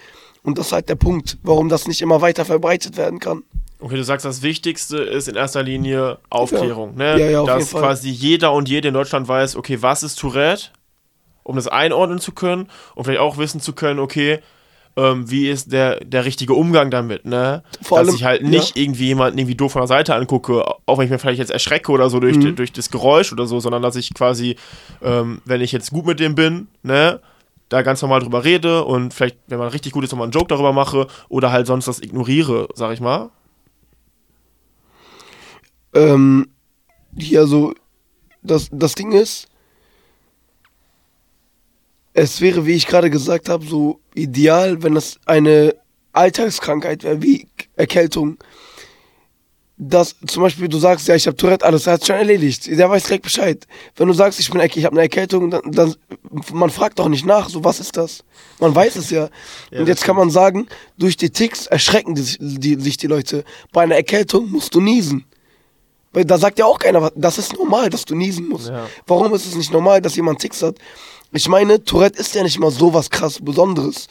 Und 0.45 0.59
das 0.59 0.69
ist 0.69 0.73
halt 0.73 0.89
der 0.89 0.95
Punkt, 0.95 1.39
warum 1.43 1.69
das 1.69 1.89
nicht 1.89 2.01
immer 2.01 2.21
weiter 2.21 2.45
verbreitet 2.45 2.97
werden 2.97 3.19
kann. 3.19 3.43
okay, 3.81 3.97
du 3.97 4.05
sagst, 4.05 4.25
das 4.25 4.43
Wichtigste 4.43 4.99
ist 4.99 5.27
in 5.27 5.35
erster 5.35 5.65
Linie 5.65 6.19
Aufklärung, 6.31 6.95
ne? 6.95 7.19
Ja, 7.19 7.31
ja, 7.31 7.41
auf 7.41 7.49
Dass 7.49 7.73
quasi 7.73 8.09
jeder 8.11 8.53
und 8.53 8.69
jede 8.69 8.89
in 8.89 8.95
Deutschland 8.95 9.27
weiß, 9.27 9.57
okay, 9.57 9.83
was 9.83 10.05
ist 10.05 10.21
Tourette, 10.21 10.69
um 11.43 11.57
das 11.57 11.67
einordnen 11.67 12.21
zu 12.21 12.31
können 12.31 12.69
und 12.95 13.05
vielleicht 13.05 13.21
auch 13.21 13.39
wissen 13.39 13.61
zu 13.61 13.73
können, 13.73 13.99
okay, 13.99 14.41
ähm, 14.97 15.31
wie 15.31 15.49
ist 15.49 15.73
der, 15.73 16.01
der 16.05 16.25
richtige 16.25 16.55
Umgang 16.55 16.91
damit, 16.91 17.25
ne? 17.27 17.63
Vor 17.83 17.99
Dass 17.99 18.09
allem- 18.09 18.17
ich 18.17 18.25
halt 18.25 18.43
nicht 18.43 18.77
irgendwie 18.79 19.07
jemanden 19.07 19.39
irgendwie 19.39 19.55
doof 19.55 19.73
von 19.73 19.83
der 19.83 19.87
Seite 19.89 20.15
angucke, 20.15 20.65
auch 20.87 20.99
wenn 20.99 21.05
ich 21.05 21.11
mir 21.11 21.19
vielleicht 21.19 21.39
jetzt 21.39 21.51
erschrecke 21.51 21.93
oder 21.93 22.09
so 22.09 22.19
durch, 22.21 22.37
Mhm. 22.39 22.57
durch 22.57 22.73
das 22.73 22.91
Geräusch 22.91 23.33
oder 23.33 23.47
so, 23.47 23.61
sondern 23.61 23.83
dass 23.83 23.97
ich 23.97 24.15
quasi, 24.15 24.57
ähm, 25.03 25.43
wenn 25.45 25.61
ich 25.61 25.73
jetzt 25.73 25.91
gut 25.91 26.07
mit 26.07 26.19
dem 26.21 26.35
bin, 26.35 26.69
ne? 26.83 27.21
Da 27.69 27.83
ganz 27.83 28.01
normal 28.01 28.21
drüber 28.21 28.45
rede 28.45 28.85
und 28.85 29.13
vielleicht, 29.13 29.39
wenn 29.49 29.59
man 29.59 29.69
richtig 29.69 29.93
gut 29.93 30.05
ist, 30.05 30.13
nochmal 30.13 30.27
einen 30.27 30.33
Joke 30.33 30.47
darüber 30.47 30.73
mache 30.73 31.09
oder 31.29 31.51
halt 31.51 31.67
sonst 31.67 31.89
das 31.89 32.01
ignoriere, 32.01 32.69
sag 32.75 32.93
ich 32.93 33.01
mal. 33.01 33.31
Ähm, 35.95 36.47
hier 37.19 37.47
so, 37.47 37.75
das, 38.43 38.69
das 38.71 38.95
Ding 38.95 39.13
ist, 39.13 39.49
es 42.13 42.41
wäre, 42.41 42.67
wie 42.67 42.73
ich 42.73 42.87
gerade 42.87 43.11
gesagt 43.11 43.49
habe, 43.49 43.65
so 43.65 44.01
ideal, 44.17 44.83
wenn 44.83 44.97
es 44.97 45.19
eine 45.27 45.75
Alltagskrankheit 46.13 47.05
wäre, 47.05 47.23
wie 47.23 47.47
Erkältung. 47.77 48.39
Dass 49.79 50.17
zum 50.27 50.43
Beispiel 50.43 50.69
du 50.69 50.79
sagst, 50.79 51.07
ja, 51.07 51.15
ich 51.15 51.27
habe 51.27 51.37
Tourette, 51.37 51.63
alles 51.67 51.87
hat 51.87 52.07
schon 52.07 52.17
erledigt. 52.17 52.67
Der 52.67 52.89
weiß 52.89 53.05
direkt 53.05 53.25
Bescheid. 53.25 53.67
Wenn 53.97 54.09
du 54.09 54.15
sagst, 54.15 54.41
ich 54.41 54.51
bin 54.51 54.59
ich 54.63 54.85
habe 54.87 54.95
eine 54.95 55.03
Erkältung, 55.03 55.51
dann, 55.51 55.71
dann 55.71 55.95
man 56.51 56.71
fragt 56.71 56.99
doch 56.99 57.11
nicht 57.11 57.27
nach, 57.27 57.51
so 57.51 57.63
was 57.63 57.79
ist 57.79 57.95
das? 57.95 58.25
Man 58.59 58.75
weiß 58.75 58.97
es 58.97 59.11
ja. 59.11 59.25
Ja, 59.71 59.81
Und 59.81 59.81
das 59.81 59.89
jetzt 59.89 60.05
kann 60.05 60.17
man 60.17 60.31
sagen, 60.31 60.67
durch 60.97 61.19
die 61.19 61.29
Ticks 61.29 61.67
erschrecken 61.67 62.15
die, 62.15 62.23
sich- 62.23 62.39
die, 62.41 62.77
sich 62.77 62.97
die 62.97 63.07
Leute. 63.07 63.45
Bei 63.71 63.83
einer 63.83 63.97
Erkältung 63.97 64.51
musst 64.51 64.75
du 64.75 64.81
niesen. 64.81 65.27
Weil 66.15 66.25
da 66.25 66.39
sagt 66.39 66.59
ja 66.59 66.65
auch 66.65 66.79
keiner, 66.79 67.13
das 67.15 67.37
ist 67.37 67.53
normal, 67.53 67.91
dass 67.91 68.07
du 68.07 68.15
niesen 68.15 68.49
musst. 68.49 68.69
Ja. 68.71 68.87
Warum 69.07 69.35
ist 69.35 69.45
es 69.45 69.57
nicht 69.57 69.71
normal, 69.71 70.01
dass 70.01 70.17
jemand 70.17 70.39
Ticks 70.41 70.63
hat? 70.63 70.77
Ich 71.37 71.51
meine, 71.51 71.85
Tourette 71.85 72.19
ist 72.19 72.35
ja 72.35 72.43
nicht 72.43 72.59
mal 72.59 72.71
so 72.71 72.95
was 72.95 73.11
krass 73.11 73.41
Besonderes. 73.43 74.09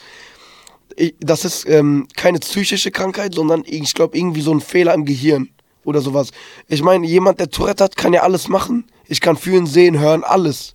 Ich, 0.94 1.16
das 1.18 1.44
ist 1.44 1.68
ähm, 1.68 2.06
keine 2.16 2.38
psychische 2.38 2.92
Krankheit, 2.92 3.34
sondern 3.34 3.64
ich 3.66 3.94
glaube 3.94 4.16
irgendwie 4.16 4.42
so 4.42 4.54
ein 4.54 4.60
Fehler 4.60 4.94
im 4.94 5.04
Gehirn 5.04 5.48
oder 5.84 6.00
sowas. 6.00 6.30
Ich 6.68 6.84
meine, 6.84 7.04
jemand, 7.04 7.40
der 7.40 7.50
Tourette 7.50 7.82
hat, 7.82 7.96
kann 7.96 8.12
ja 8.12 8.22
alles 8.22 8.46
machen. 8.46 8.84
Ich 9.08 9.20
kann 9.20 9.36
fühlen, 9.36 9.66
sehen, 9.66 9.98
hören, 9.98 10.22
alles. 10.22 10.74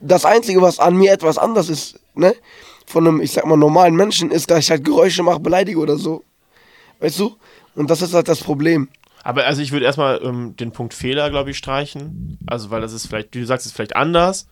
Das 0.00 0.24
Einzige, 0.24 0.62
was 0.62 0.78
an 0.78 0.96
mir 0.96 1.12
etwas 1.12 1.36
anders 1.36 1.68
ist, 1.68 2.00
ne, 2.14 2.34
von 2.86 3.06
einem, 3.06 3.20
ich 3.20 3.32
sag 3.32 3.44
mal, 3.44 3.58
normalen 3.58 3.94
Menschen, 3.94 4.30
ist, 4.30 4.50
dass 4.50 4.60
ich 4.60 4.70
halt 4.70 4.84
Geräusche 4.84 5.22
mache, 5.22 5.40
beleidige 5.40 5.78
oder 5.78 5.98
so. 5.98 6.24
Weißt 7.00 7.18
du? 7.18 7.36
Und 7.74 7.90
das 7.90 8.00
ist 8.00 8.14
halt 8.14 8.26
das 8.26 8.40
Problem. 8.40 8.88
Aber 9.24 9.46
also 9.46 9.62
ich 9.62 9.70
würde 9.72 9.86
erstmal 9.86 10.20
ähm, 10.22 10.56
den 10.56 10.72
Punkt 10.72 10.94
Fehler, 10.94 11.30
glaube 11.30 11.50
ich, 11.50 11.58
streichen. 11.58 12.38
Also 12.46 12.70
weil 12.70 12.80
das 12.80 12.92
ist 12.92 13.06
vielleicht, 13.06 13.34
du 13.34 13.44
sagst, 13.46 13.66
ist 13.66 13.72
vielleicht 13.72 13.94
anders. 13.94 14.48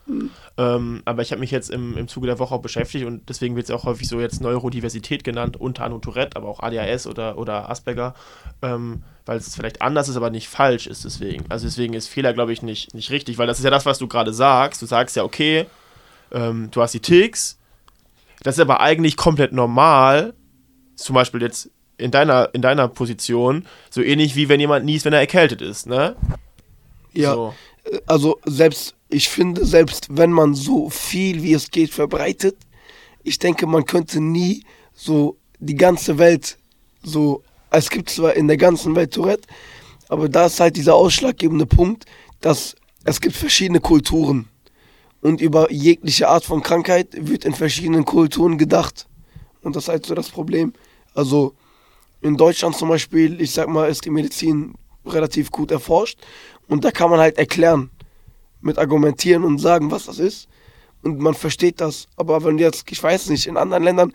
Ähm, 0.56 1.02
aber 1.04 1.22
ich 1.22 1.32
habe 1.32 1.40
mich 1.40 1.50
jetzt 1.50 1.70
im, 1.70 1.96
im 1.96 2.06
Zuge 2.06 2.26
der 2.26 2.38
Woche 2.38 2.54
auch 2.54 2.62
beschäftigt 2.62 3.04
und 3.04 3.28
deswegen 3.28 3.56
wird 3.56 3.64
es 3.64 3.70
auch 3.70 3.84
häufig 3.84 4.08
so 4.08 4.20
jetzt 4.20 4.40
Neurodiversität 4.40 5.24
genannt, 5.24 5.56
unter 5.58 5.84
anderem 5.84 6.02
Tourette, 6.02 6.36
aber 6.36 6.48
auch 6.48 6.60
ADHS 6.60 7.06
oder, 7.06 7.36
oder 7.36 7.68
Asperger, 7.68 8.14
ähm, 8.62 9.02
weil 9.26 9.38
es 9.38 9.56
vielleicht 9.56 9.82
anders 9.82 10.08
ist, 10.08 10.16
aber 10.16 10.30
nicht 10.30 10.48
falsch 10.48 10.86
ist 10.86 11.04
deswegen. 11.04 11.44
Also 11.48 11.66
deswegen 11.66 11.94
ist 11.94 12.08
Fehler, 12.08 12.32
glaube 12.32 12.52
ich, 12.52 12.62
nicht, 12.62 12.94
nicht 12.94 13.10
richtig, 13.10 13.38
weil 13.38 13.46
das 13.46 13.58
ist 13.58 13.64
ja 13.64 13.70
das, 13.70 13.86
was 13.86 13.98
du 13.98 14.06
gerade 14.06 14.32
sagst. 14.32 14.80
Du 14.82 14.86
sagst 14.86 15.16
ja, 15.16 15.24
okay, 15.24 15.66
ähm, 16.30 16.68
du 16.70 16.80
hast 16.80 16.94
die 16.94 17.00
Ticks, 17.00 17.58
das 18.42 18.56
ist 18.56 18.60
aber 18.60 18.80
eigentlich 18.80 19.16
komplett 19.16 19.52
normal, 19.52 20.34
zum 20.94 21.14
Beispiel 21.14 21.42
jetzt 21.42 21.70
in 22.00 22.10
deiner, 22.10 22.50
in 22.52 22.62
deiner 22.62 22.88
Position, 22.88 23.66
so 23.90 24.02
ähnlich 24.02 24.36
wie 24.36 24.48
wenn 24.48 24.60
jemand 24.60 24.84
niest, 24.84 25.04
wenn 25.04 25.12
er 25.12 25.20
erkältet 25.20 25.62
ist, 25.62 25.86
ne? 25.86 26.16
Ja. 27.12 27.34
So. 27.34 27.54
Also 28.06 28.38
selbst, 28.44 28.94
ich 29.08 29.28
finde, 29.28 29.64
selbst 29.64 30.08
wenn 30.10 30.32
man 30.32 30.54
so 30.54 30.90
viel 30.90 31.42
wie 31.42 31.52
es 31.52 31.70
geht 31.70 31.90
verbreitet, 31.90 32.56
ich 33.22 33.38
denke, 33.38 33.66
man 33.66 33.84
könnte 33.84 34.20
nie 34.20 34.64
so 34.94 35.36
die 35.58 35.74
ganze 35.74 36.18
Welt 36.18 36.58
so, 37.02 37.42
es 37.70 37.90
gibt 37.90 38.10
zwar 38.10 38.34
in 38.34 38.48
der 38.48 38.56
ganzen 38.56 38.94
Welt 38.94 39.14
Tourette, 39.14 39.48
aber 40.08 40.28
da 40.28 40.46
ist 40.46 40.60
halt 40.60 40.76
dieser 40.76 40.94
ausschlaggebende 40.94 41.66
Punkt, 41.66 42.04
dass 42.40 42.76
es 43.04 43.20
gibt 43.20 43.36
verschiedene 43.36 43.80
Kulturen 43.80 44.48
und 45.20 45.40
über 45.40 45.70
jegliche 45.72 46.28
Art 46.28 46.44
von 46.44 46.62
Krankheit 46.62 47.08
wird 47.12 47.44
in 47.44 47.54
verschiedenen 47.54 48.04
Kulturen 48.04 48.58
gedacht. 48.58 49.06
Und 49.62 49.76
das 49.76 49.84
ist 49.84 49.88
halt 49.88 50.06
so 50.06 50.14
das 50.14 50.30
Problem. 50.30 50.72
Also 51.14 51.54
in 52.20 52.36
Deutschland 52.36 52.76
zum 52.76 52.88
Beispiel, 52.88 53.40
ich 53.40 53.52
sag 53.52 53.68
mal, 53.68 53.88
ist 53.88 54.04
die 54.04 54.10
Medizin 54.10 54.74
relativ 55.06 55.50
gut 55.50 55.70
erforscht 55.70 56.18
und 56.68 56.84
da 56.84 56.90
kann 56.90 57.10
man 57.10 57.20
halt 57.20 57.38
erklären, 57.38 57.90
mit 58.60 58.78
argumentieren 58.78 59.44
und 59.44 59.58
sagen, 59.58 59.90
was 59.90 60.06
das 60.06 60.18
ist. 60.18 60.48
Und 61.02 61.18
man 61.18 61.34
versteht 61.34 61.80
das. 61.80 62.08
Aber 62.16 62.44
wenn 62.44 62.58
jetzt, 62.58 62.90
ich 62.92 63.02
weiß 63.02 63.30
nicht, 63.30 63.46
in 63.46 63.56
anderen 63.56 63.82
Ländern, 63.82 64.12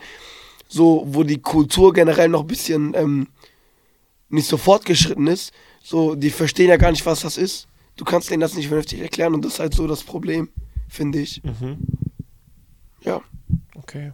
so, 0.68 1.04
wo 1.08 1.24
die 1.24 1.42
Kultur 1.42 1.94
generell 1.94 2.30
noch 2.30 2.42
ein 2.42 2.48
bisschen 2.48 2.94
ähm, 2.96 3.28
nicht 4.30 4.48
so 4.48 4.58
fortgeschritten 4.58 5.28
ist, 5.28 5.52
so, 5.84 6.16
die 6.16 6.30
verstehen 6.30 6.70
ja 6.70 6.78
gar 6.78 6.92
nicht, 6.92 7.06
was 7.06 7.22
das 7.22 7.38
ist. 7.38 7.68
Du 7.96 8.06
kannst 8.06 8.30
denen 8.30 8.42
das 8.42 8.56
nicht 8.56 8.68
vernünftig 8.68 9.00
erklären 9.00 9.34
und 9.34 9.46
das 9.46 9.54
ist 9.54 9.60
halt 9.60 9.74
so 9.74 9.88
das 9.88 10.04
Problem, 10.04 10.50
finde 10.88 11.20
ich. 11.20 11.42
Mhm. 11.44 11.78
Ja. 13.02 13.22
Okay. 13.76 14.14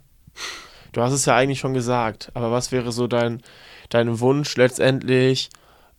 Du 0.92 1.02
hast 1.02 1.14
es 1.14 1.26
ja 1.26 1.36
eigentlich 1.36 1.60
schon 1.60 1.74
gesagt, 1.74 2.32
aber 2.34 2.52
was 2.52 2.72
wäre 2.72 2.92
so 2.92 3.08
dein, 3.08 3.42
dein 3.94 4.20
Wunsch 4.20 4.56
letztendlich, 4.56 5.50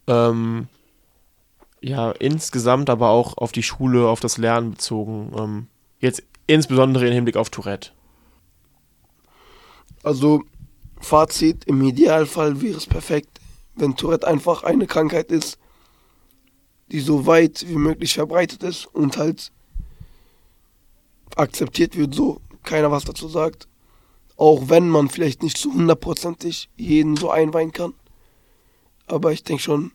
ähm, 0.06 0.68
ja, 1.80 2.12
insgesamt, 2.12 2.90
aber 2.90 3.10
auch 3.10 3.36
auf 3.38 3.52
die 3.52 3.62
Schule, 3.62 4.08
auf 4.08 4.20
das 4.20 4.38
Lernen 4.38 4.72
bezogen, 4.72 5.32
ähm, 5.38 5.66
jetzt 6.00 6.22
insbesondere 6.46 7.06
im 7.06 7.12
Hinblick 7.12 7.36
auf 7.36 7.50
Tourette? 7.50 7.90
Also, 10.02 10.42
Fazit, 11.00 11.64
im 11.64 11.82
Idealfall 11.82 12.60
wäre 12.60 12.76
es 12.76 12.86
perfekt, 12.86 13.40
wenn 13.74 13.96
Tourette 13.96 14.26
einfach 14.26 14.62
eine 14.62 14.86
Krankheit 14.86 15.30
ist, 15.32 15.58
die 16.90 17.00
so 17.00 17.26
weit 17.26 17.66
wie 17.66 17.76
möglich 17.76 18.14
verbreitet 18.14 18.62
ist 18.62 18.86
und 18.86 19.16
halt 19.16 19.50
akzeptiert 21.36 21.96
wird, 21.96 22.14
so 22.14 22.40
keiner 22.62 22.90
was 22.90 23.04
dazu 23.04 23.28
sagt. 23.28 23.66
Auch 24.36 24.68
wenn 24.68 24.88
man 24.88 25.08
vielleicht 25.08 25.42
nicht 25.42 25.58
so 25.58 25.72
hundertprozentig 25.72 26.68
jeden 26.76 27.16
so 27.16 27.30
einweihen 27.30 27.72
kann. 27.72 27.94
Aber 29.06 29.32
ich 29.32 29.44
denke 29.44 29.62
schon, 29.62 29.92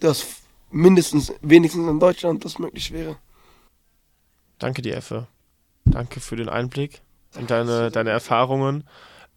dass 0.00 0.26
mindestens, 0.70 1.32
wenigstens 1.40 1.88
in 1.88 2.00
Deutschland 2.00 2.44
das 2.44 2.58
möglich 2.58 2.92
wäre. 2.92 3.16
Danke 4.58 4.82
dir, 4.82 4.96
Effe. 4.96 5.26
Danke 5.84 6.20
für 6.20 6.36
den 6.36 6.48
Einblick 6.48 7.02
und 7.36 7.50
deine, 7.50 7.90
deine 7.90 8.10
Erfahrungen. 8.10 8.84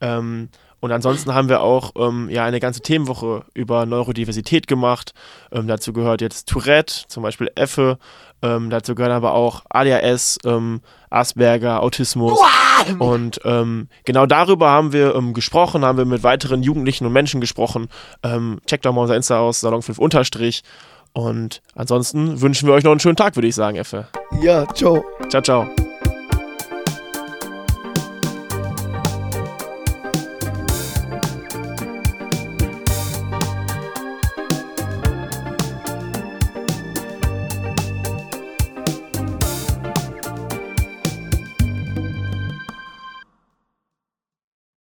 Ähm, 0.02 0.50
und 0.84 0.92
ansonsten 0.92 1.34
haben 1.34 1.48
wir 1.48 1.62
auch 1.62 1.92
ähm, 1.96 2.28
ja 2.30 2.44
eine 2.44 2.60
ganze 2.60 2.82
Themenwoche 2.82 3.46
über 3.54 3.86
Neurodiversität 3.86 4.68
gemacht. 4.68 5.14
Ähm, 5.54 5.66
dazu 5.66 5.94
gehört 5.94 6.20
jetzt 6.20 6.50
Tourette, 6.50 7.06
zum 7.08 7.24
Beispiel 7.24 7.50
Effe. 7.56 7.98
Ähm, 8.42 8.70
dazu 8.70 8.94
gehören 8.94 9.14
aber 9.14 9.34
auch 9.34 9.64
ADHS, 9.70 10.40
ähm, 10.44 10.82
Asperger, 11.10 11.82
Autismus. 11.82 12.38
Und 13.00 13.40
ähm, 13.46 13.88
genau 14.04 14.26
darüber 14.26 14.72
haben 14.72 14.92
wir 14.92 15.16
ähm, 15.16 15.34
gesprochen, 15.34 15.86
haben 15.86 15.98
wir 15.98 16.04
mit 16.04 16.22
weiteren 16.22 16.64
Jugendlichen 16.64 17.06
und 17.06 17.14
Menschen 17.14 17.40
gesprochen. 17.40 17.88
Checkt 18.66 18.86
doch 18.86 18.92
mal 18.92 19.04
unser 19.04 19.16
Insta 19.16 19.40
aus, 19.40 19.62
Salon 19.62 19.84
5 19.84 20.00
Unterstrich. 20.00 20.64
Und 21.14 21.62
ansonsten 21.76 22.42
wünschen 22.42 22.68
wir 22.68 22.74
euch 22.74 22.84
noch 22.84 22.92
einen 22.92 23.00
schönen 23.00 23.16
Tag, 23.16 23.38
würde 23.38 23.48
ich 23.48 23.56
sagen, 23.56 23.78
Effe. 23.78 24.10
Ja, 24.42 24.68
ciao. 24.74 25.06
Ciao, 25.30 25.42
ciao. 25.42 25.93